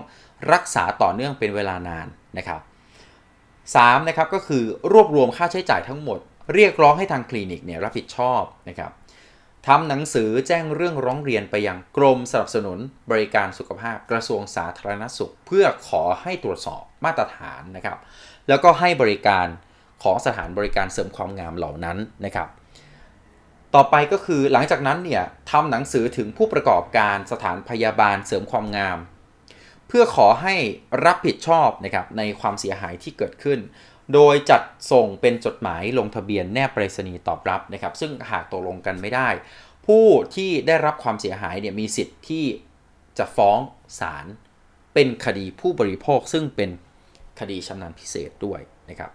[0.53, 2.61] รักษาต่อเนื่องเป็นเวลานานนะครับ
[3.35, 6.19] 3 นะครับก็คือรวบรวมค่าใช้จ่ายทั้งหมด
[6.53, 8.91] เรียกร้องให้ทางคลินิกเนี่ยรับผิดชอบนะครับ
[9.67, 12.79] ทำหนังสือแจ้งเรื่องร้องเรียนไปยังกรมสนับสนุน
[13.11, 17.97] บริการสุขภาพกระทรวงสาธารณสุข เพื่อขอให้ตรวจสอบมาตรฐานนะครับ
[18.47, 19.47] แล้วก็ให้บริการ
[20.03, 22.49] ของสถานบริการเสริมความงามเหล่านั้นนะครับ
[23.75, 28.97] ต่อไปก็คือหลังจากนั้นเนี่ยทำหนังสือถึงผู้ประกอบการสถานพยาบาลเสริมความงาม
[29.87, 30.55] เพื่อขอให้
[31.05, 33.59] รับผิดชอบนะครับในความเสียหายที่เกิดขึ้น
[34.13, 39.29] โดยจัดส่งเป็นจดหมายลงทะเบียนแนบไปรษณีย์ตอบรับนะครับ ซึ่งหากตกลงกันไม่ได้
[39.87, 42.45] ผู้ที่ได้รับความเสียหายเนี่ยมีสิทธิ์ที่
[43.17, 43.59] จะฟ้อง
[43.99, 44.25] ศาล
[44.93, 46.69] เป็นคดีผู้บริโภคซึ่งเป็น
[47.39, 49.11] คดีชำนาญพิเศษด้วยนะครับ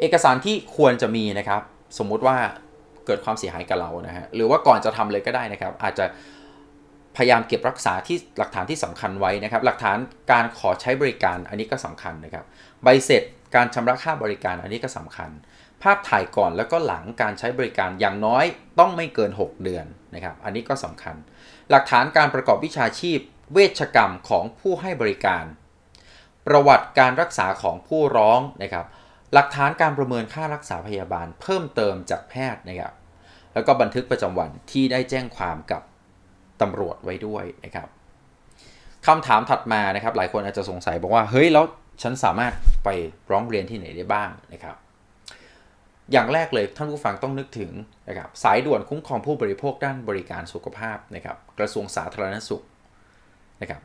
[0.00, 1.62] เอกสารที่ควรจะมีนะครับ
[1.98, 2.36] สมมุติว่า
[3.06, 6.06] เกิดความเสียหายกับเรานะฮะหรือว่าก่อนจะทำเลยก็ได้นะครับ อาจจะ
[7.16, 9.98] พยายามเก็บรักษาที่หลักฐานที่สำคัญไว้นะครับ หลักฐาน
[10.32, 12.44] การขอใช้บริการอันนี้ก็สำคัญนะครับ
[12.82, 13.22] ใบเสร็จ
[13.54, 15.30] การชำระค่าบริการอันนี้ก็สำคัญ
[15.82, 18.44] ภาพถ่ายก่อนแล้วก็หลังการใช้บริการอย่างน้อย
[18.78, 21.16] ต้องไม่เกิน 6 เดือนนะครับ อันนี้ก็สำคัญ
[21.70, 23.18] หลักฐานการประกอบวิชาชีพ
[23.52, 25.44] เวชกรรมของผู้ให้บริการ
[26.46, 28.86] ประวัติการรักษาของผู้ร้องนะครับ
[29.34, 32.92] หลักฐานการประเมินค่ารักษาพยาบาลเพิ่มเติมจากแพทย์นะครับ
[33.54, 35.82] แล้วก็บันทึกประจำวันที่ได้แจ้งความกับ
[36.60, 37.88] ตำรวจไว้ด้วยนะครับ
[39.06, 41.64] คำถามถัดมานะครับ หลายคนอาจจะสงสัยบอกว่าเฮ้ยแล้ว
[42.02, 42.52] ฉันสามารถ
[42.84, 42.88] ไป
[43.30, 44.76] ร้องเรียนที่ไหนได้บ้างนะครับ
[46.12, 47.70] อย่างแรกเลยท่านผู้ฟังต้องนึกถึง
[48.08, 52.62] นะครับสายด่วนคุ้มครองผู้บริโภคด้านบริการสุขภาพนะครับกระทรวงสาธารณสุข
[53.60, 53.82] นะครับ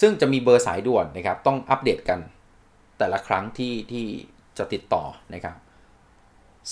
[0.00, 2.20] ซึ่งจะมีเบอร์สายด่วนนะครับต้องอัปเดตกัน
[2.98, 4.06] แต่ละครั้งที่ที่
[4.60, 5.04] จะติดต่อ
[5.34, 5.56] นะครับ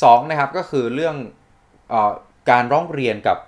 [0.03, 1.17] สองนะครับก็คือเรื่อง
[1.93, 1.95] อ
[2.51, 3.39] การร้องเรียนกับ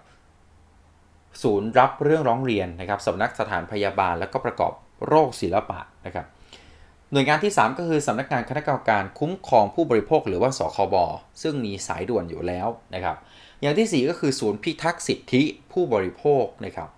[1.43, 4.72] ศูนย์รับเรื่องร้องเรียนนะครับสำนักสถานพยาบาลและก็ประกอบ
[5.07, 6.26] โรคศิลปะนะครับ
[7.12, 10.97] หน่วยงานที่ 3 ก็คือสำนักงานคณะกรรมการคุ้มครองผู้บริโภคหรือว่าสคบ
[11.43, 13.16] ซึ่งมีสายด่วนอยู่แล้วนะครับ
[13.61, 16.88] อย่างที่ 4 ก็คือศูนย์พิทักษ์สิทธิผู้บริโภคนะครับ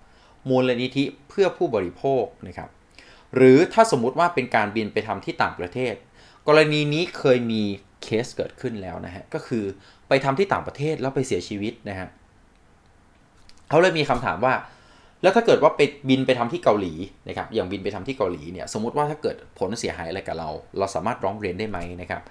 [0.48, 2.70] มูลนิธิเพื่อผู้บริโภคนะครับ
[3.36, 5.94] หรือถ้าสมมุติว่าเป็นการบินไปทำที่ต่างประเทศ
[6.48, 7.62] กรณีนี้เคยมี
[8.02, 9.64] เคสเกิดขึ้นแล้วนะฮะ ก็คือ
[10.08, 12.08] ไปทำที่ต่างประเทศแล้วไปเสียชีวิตนะฮะ
[13.68, 14.54] เขาเลยมีคำถามว่า
[15.22, 16.92] แล้วถ้าเกิดว่าไปบินไปทำที่เกาหลี
[17.28, 22.22] นะครับ อย่างบินไปทำที่เกาหลีเนี่ย สมมติว่าถ้าเกิดผลเสียหายอะไรกับเรา เราสามารถร้องเรียนได้ไหมนะครับ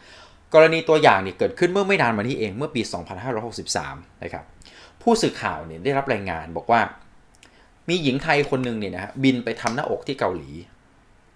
[0.53, 2.81] กรณีตัวอย่างเนี่ยเกิดขึ้นเมื่อไม่นานมานี้เอง เมื่อปี
[3.47, 4.43] 2563 นะครับ
[5.01, 6.81] ผู้สื่อข่าวเนี่ยได้รับรายงานบอกว่า
[7.89, 10.49] มีหญิงไทยคนหนึ่งเนี่ยนะฮะบินไปทำหน้าอกที่เกาหลี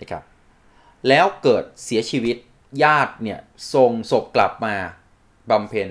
[0.01, 0.23] นะครับ
[1.07, 2.37] แล้วเกิดเสียชีวิต
[2.83, 3.39] ญาติเนี่ย
[3.73, 4.75] ส่งศพกลับมา
[5.51, 5.89] บำเพ็ญ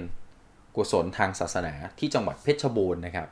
[0.76, 3.28] กุศลทางศาสนาที่จังหวัดเพชรบูรณ์นะครับ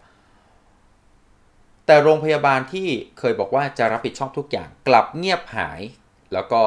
[1.86, 2.88] แต่โรงพยาบาลที่
[3.18, 5.80] เคยบอกว่าจะรับผิดชอบทุกอย่างกลับเงียบหาย
[6.32, 6.62] แล้วก็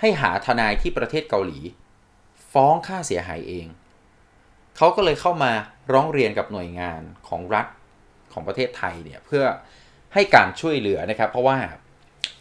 [0.00, 1.58] ให้หาทนายที่ประเทศเกาหลี
[2.52, 3.66] ฟ้องค่าเสียหายเอง
[4.76, 5.52] เขาก็เลยเข้ามา
[5.92, 7.66] ร้องเรียนกับหน่วยงานของรัฐ
[8.32, 9.44] ของประเทศไทยเนี่ยเพื่อ
[10.14, 11.58] ให้การช่วยเหลือนะครับ เพราะว่า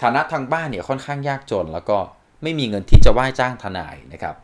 [0.02, 1.98] ฐานะทางบ้านเนี่ยค่อนข้างยากจนแล้วก็
[2.44, 4.36] ไม่มีเงินที่จะว่าจ้างทนายนะครับ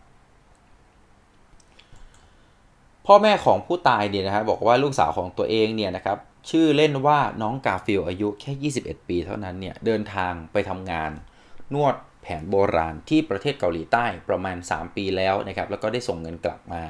[3.05, 6.17] พ่อแม่ของผู้ตายเนี่ยนะฮะบอกว่าลูกสาวของตัวเองเนี่ยนะครับ
[6.49, 11.11] ชื่อเล่นว่าน้องกาฟิลอายุแค่ 21 ปีเท่านั้นเนี่ยเดินทางไปทำงาน
[11.73, 16.83] นวดแผนโบราณที่ประเทศเกาหลีใต้ประมาณ 3 ปีแล้วนะครับแล้วก็ได้ส่งเงินกลับมา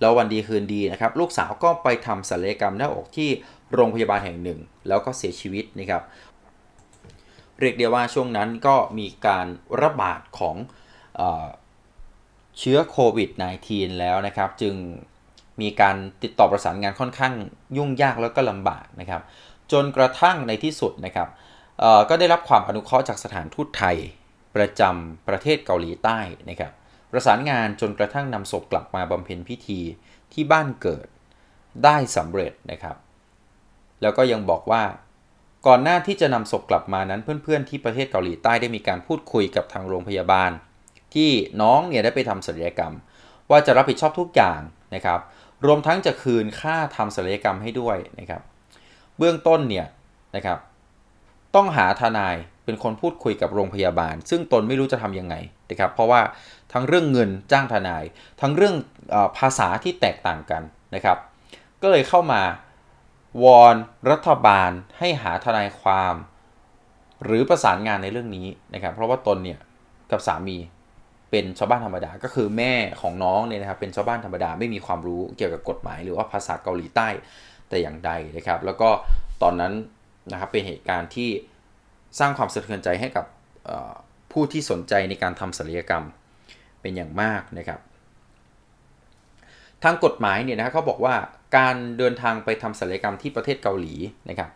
[0.00, 3.30] แล้ววันดีคืนดีนะครับลูกสาวก็ไปทำศัลยกรรมหน้าอกที่
[3.74, 6.02] โรงพยาบาลแห่งหนึ่ง แล้วก็เสียชีวิตนะครับ
[7.60, 9.46] เรียกได้ว่าช่วงนั้นก็มีการ
[9.82, 10.56] ระบาดของ
[11.16, 11.22] เอ
[12.58, 13.30] เชื้อโควิด
[13.66, 14.74] -19 แล้วนะครับ จึง
[15.60, 17.34] มีการติดต่อประสานงานค่อนข้าง
[17.76, 19.22] ยุ่งยากแล้วก็ลำบากนะครับ
[19.72, 21.28] จนกระทั่งในที่สุดนะครับ
[22.08, 23.96] ก็ได้รับความอนุเคราะห์จากสถานทูตไทย
[24.56, 26.18] ประจำประเทศเกาหลีใต้
[26.50, 26.72] นะครับ
[27.12, 29.80] ประสานงานจนกระทั่งนำศพกลับมาบำเพ็ญพิธี
[30.32, 31.06] ที่บ้านเกิด
[31.84, 32.96] ได้สำเร็จนะครับ
[34.02, 34.82] แล้วก็ยังบอกว่า
[35.66, 40.50] ก่อนหน้าที่จะนำศพกลับมานั้นเพื่อนๆที่ประเทศเกาหลีใต้ได้มีการพูดคุยกับทางโรงพยาบาล
[41.14, 41.30] ที่
[41.62, 42.94] น้องเนี่ยได้ไปทำศัลยกรรม
[43.50, 44.60] ว่าจะรับผิดชอบทุกอย่าง
[44.94, 45.20] นะครับ
[45.66, 48.42] รวมทั้งจะคืนค่าทำศัลยกรรมให้ด้วยนะครับ
[49.18, 49.86] เบื้องต้นเนี่ย
[50.36, 50.58] นะครับ
[51.54, 55.34] ต้องหาทนายเป็นคนพูดคุยกับโรงพยาบาล ซึ่งตนไม่รู้จะทํำยังไง
[55.70, 56.20] นะครับเพราะว่า
[56.72, 58.04] ทั้งเรื่องเงินจ้างทนาย
[58.40, 58.74] ทั้งเรื่อง
[59.14, 60.62] อภาษาที่แตกต่างกัน
[60.94, 61.18] นะครับ
[61.82, 62.42] ก็เลยเข้ามา
[63.44, 63.74] วอน
[64.10, 66.14] รัฐบาลให้หาทนายความ
[67.24, 69.58] หรือประสานงานในเรื่องนี้นะครับ เพราะว่าตนเนี่ย
[70.10, 70.58] กับสามี
[71.30, 77.08] เป็นชาวบ้านธรรมดา ก็คือแม่ของน้องเนี่ยนะครับเป็นชาวบ้านธรรมดาไม่มีความรู้เกี่ยวกับกฎหมาย หรือว่าภาษาเกาหลีใต้
[77.68, 78.90] แต่อย่างใดนะครับ แล้วก็
[79.42, 79.72] ตอนนั้น
[80.32, 81.30] นะครับเป็นเหตุการณ์ที่
[82.18, 83.26] สร้างความสะเทือนใจให้กับ
[84.32, 86.04] ผู้ที่สนใจในการทำศัลยกรรม
[86.80, 87.80] เป็นอย่างมากนะครับ
[89.84, 91.14] ทางกฎหมายเนี่ยนะครับเขาบอกว่า
[91.56, 93.94] การเดินทางไปทำศัลยกรรมที่ประเทศเกาหลี
[94.28, 94.50] นะครับ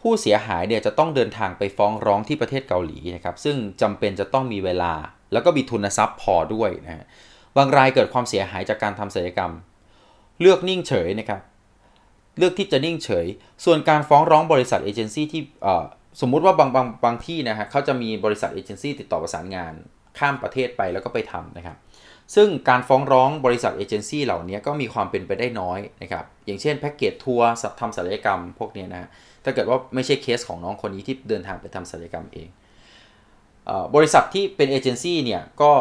[0.00, 4.92] ผู้เสียหายเนี่ยจะต้องเดินทางไปฟ้องร้องที่ประเทศเกาหลีนะครับซึ่งจำเป็นจะต้องมีเวลา
[5.32, 7.04] แล้วก็มีทุนทรัพย์พอด้วยนะฮะ
[7.56, 9.52] บางรายเกิดความเสียหายจากการทำศัลยกรรม
[10.40, 11.40] เลือกนิ่งเฉยนะครับ
[12.38, 13.26] เลือกที่จะนิ่งเฉย
[13.64, 15.42] ส่วนการฟ้องร้องบริษัทเอเจนซี่ที่
[16.20, 19.72] สมมุติว่าบางบางบางที่นะฮะเขาจะมีบริษัทเอเจนซี่ติดต่อประสานงาน
[20.18, 21.76] ข้ามประเทศไปแล้วก็ไปทำนะครับ
[22.34, 27.48] ซึ่งการฟ้องร้องบริษัทเอเจนซี่เหล่านี้ก็มีความเป็นไปได้น้อยนะครับอย่างเช่น package tour
[27.80, 29.08] ทำศัลยกรรมพวกนี้นะ
[29.44, 32.48] ถ้าเกิดว่าไม่ใช่เคสของน้องคนนี้ที่เดินทางไปทำศัลยกรรมเอง
[33.94, 35.72] บริษัทที่เป็นเอเจนซี่เนี่ยก็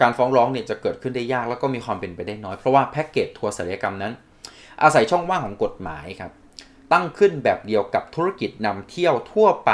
[0.00, 4.12] การฟ้องร้องเนี่ยจะเกิดขึ้นได้ยากแล้วก็มีความเป็นไปได้น้อย เพราะว่าแพ็กเกจทัวร์ศัลยกรรมนั้น
[4.82, 6.32] อาศัยช่องว่างของกฎหมายครับ
[6.92, 9.70] ตั้งขึ้นแบบเดียวกับธุรกิจนำเที่ยวทั่วไป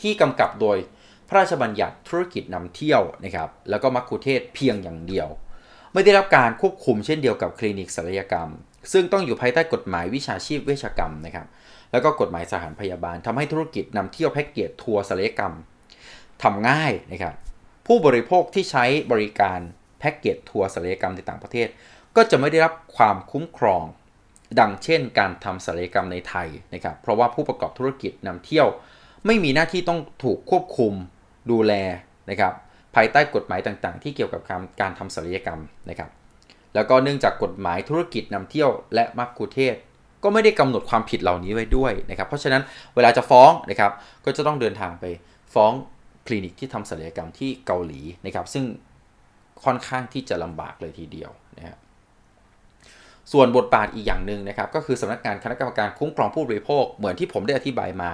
[0.00, 0.78] ที่กำกับโดย
[1.30, 5.28] พระราชบัญญัติธุรกิจนำเที่ยวนะครับแล้วก็มัคคุเทศเพียงอย่างเดียว
[5.92, 8.48] ไม่ได้รับการควบคุมเช่นเดียวกับคลินิกศัลยกรรม
[8.92, 11.46] ซึ่งต้องอยู่ภายใต้กฎหมายวิชาชีพเวชกรรมนะครับ
[11.92, 15.54] แล้วก็กฎหมายสถานพยาบาลทำให้ธุรกิจนำเที่ยวแพ็กเกจทัวร์ศัลยกรรม
[16.42, 17.34] ทำง่ายนะครับ
[17.86, 19.58] ผู้บริโภคที่ใช้บริการ
[19.98, 21.68] แพ็กเกจทัวร์ศัลยกรรมในต่างประเทศ
[22.16, 23.82] ก็จะไม่ได้รับความคุ้มครอง
[24.60, 28.68] ดังเช่น การทำศัลยกรรมในไทยนะครับเพราะว่าผู้ประกอบธุรกิจนำเที่ยว
[29.26, 30.94] ไม่มีหน้าที่ต้องถูกควบคุม
[31.50, 31.72] ดูแล
[32.30, 32.52] นะครับ
[32.94, 36.10] ภายใต้กฎหมายต่างๆ ที่เกี่ยวกับการการทำศัลยกรรมนะครับ
[36.74, 39.76] แล้วก็เนื่องจากกฎหมายธุรกิจนำเที่ยวและมักคุเทศ
[40.22, 42.62] ก็ไม่ได้กำหนดความผิดเหล่านี้ไว้ด้วยนะครับ เพราะฉะนั้น
[42.94, 43.92] เวลาจะฟ้องนะครับ
[44.24, 45.04] ก็จะต้องเดินทางไป
[45.54, 45.72] ฟ้อง
[46.26, 48.64] คลินิกที่ทำศัลยกรรมที่เกาหลีนะครับ ซึ่ง
[49.64, 51.76] ค่อนข้างที่จะลำบากเลยทีเดียวนะฮะ
[53.32, 58.10] ส่วนบทบาทอีกอย่างหนึ่งนะครับ ก็คือสำนักงานคณะกรรมการคุ้มครองผู้บริโภคเหมือนที่ผมได้อธิบายมา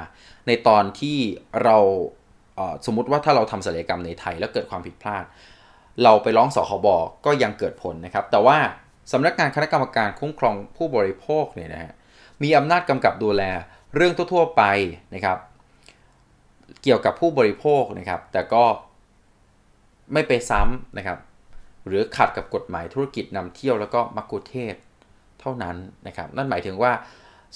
[0.46, 1.18] ในตอนที่
[1.62, 1.78] เรา
[2.86, 5.24] สมมุติว่าถ้าเราทำศัลยกรรมในไทยแล้วเกิดความผิดพลาด
[6.02, 6.86] เราไปร้องสคบ
[7.26, 8.58] ก็ยังเกิดผลนะครับ แต่ว่า
[9.12, 11.92] สำนักงานคณะกรรมการคุ้มครองผู้บริโภคเนี่ยนะฮะ
[12.42, 13.42] มีอำนาจกำกับดูแล
[13.94, 14.62] เรื่องทั่วๆไป
[15.14, 15.38] นะครับ
[16.82, 18.64] เกี่ยวกับผู้บริโภคนะครับ แต่ก็
[20.12, 21.18] ไม่ไปซ้ำนะครับ
[21.86, 24.74] หรือขัดกับกฎหมายธุรกิจนำเที่ยวแล้วก็มักคุเทศ
[25.40, 25.76] เท่านั้น
[26.06, 26.92] นะครับ นั่นหมายถึงว่า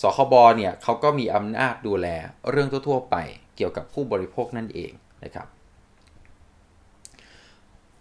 [0.01, 2.07] สคบเนี่ยเขาก็มีอำนาจดูแล
[2.51, 3.17] เรื่องทั่วๆไป
[3.57, 4.93] เกี่ยวกับผู้บริโภคนั่นเอง
[5.25, 5.47] นะครับ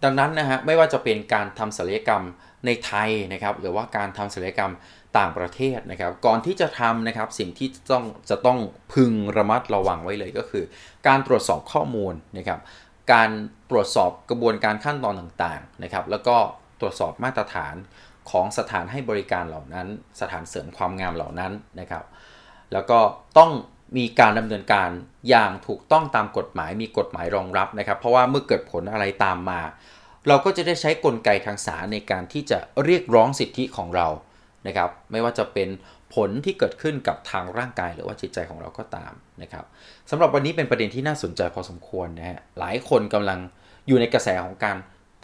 [0.04, 2.24] ดังนั้นนะฮะไม่ว่าจะเป็นการทำศัลยกรรม
[2.66, 4.74] ในไทยนะครับ หรือว่าการทำศัลยกรรม
[5.18, 8.60] ต่างประเทศนะครับ ก่อนที่จะทำนะครับสิ่งที่ต้องจะต้อง
[8.94, 10.64] พึงระมัดระวังไว้เลยก็คือ
[11.08, 12.60] การตรวจสอบข้อมูลนะครับ
[13.14, 13.30] การ
[13.70, 16.38] ตรวจสอบกระบวนการขั้นตอนต่างๆนะครับ แล้วก็
[16.80, 17.76] ตรวจสอบมาตรฐาน
[18.32, 19.88] ของสถานให้บริการเหล่านั้น
[20.22, 22.04] สถานเสริมความงามเหล่านั้นนะครับ
[22.74, 23.00] แล้วก็
[23.38, 23.52] ต้อง
[23.98, 24.90] มีการดำเนินการ
[25.30, 29.62] อย่างถูกต้องตามกฎหมายมีกฎหมายรองรับนะครับ เพราะว่าเมื่อเกิดผลอะไรตามมา
[30.28, 34.08] เราก็จะได้ใช้กลไกทางศาลในการที่จะเรียกร้องสิทธิของเรา
[34.68, 35.70] นะครับ ไม่ว่าจะเป็น
[36.16, 39.12] ผลที่เกิดขึ้นกับทางร่างกายหรือว่าจิตใจของเราก็ตาม
[39.42, 39.66] นะครับ
[40.10, 43.40] สำหรับวันนี้เป็นประเด็นที่น่าสนใจพอสมควรนะฮะหลายคนกำลัง
[43.88, 44.78] อยู่ในกระแสของการ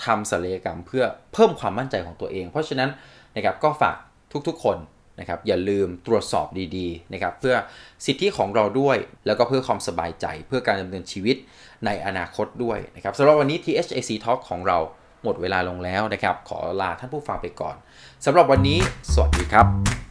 [0.03, 2.89] ทำศัลยกรรมเพื่อเพิ่มความมั่นใจของตัวเอง เพราะฉะนั้น
[3.35, 3.95] นะครับก็ฝาก
[4.47, 4.77] ทุกๆ คน
[5.19, 7.55] นะครับอย่าลืมตรวจสอบดีๆนะครับเพื่อ
[8.05, 11.35] สิทธิของเราด้วย แล้วก็เพื่อความสบายใจเพื่อการดำเนินชีวิต
[11.85, 14.77] ในอนาคตด้วยนะครับสำหรับวันนี้ THAC Talk ของเรา
[15.23, 17.75] หมดเวลาลงแล้วนะครับ ขอลาท่านผู้ฟังไปก่อน
[18.25, 18.79] สำหรับวันนี้
[19.13, 20.04] สวัสดีครับ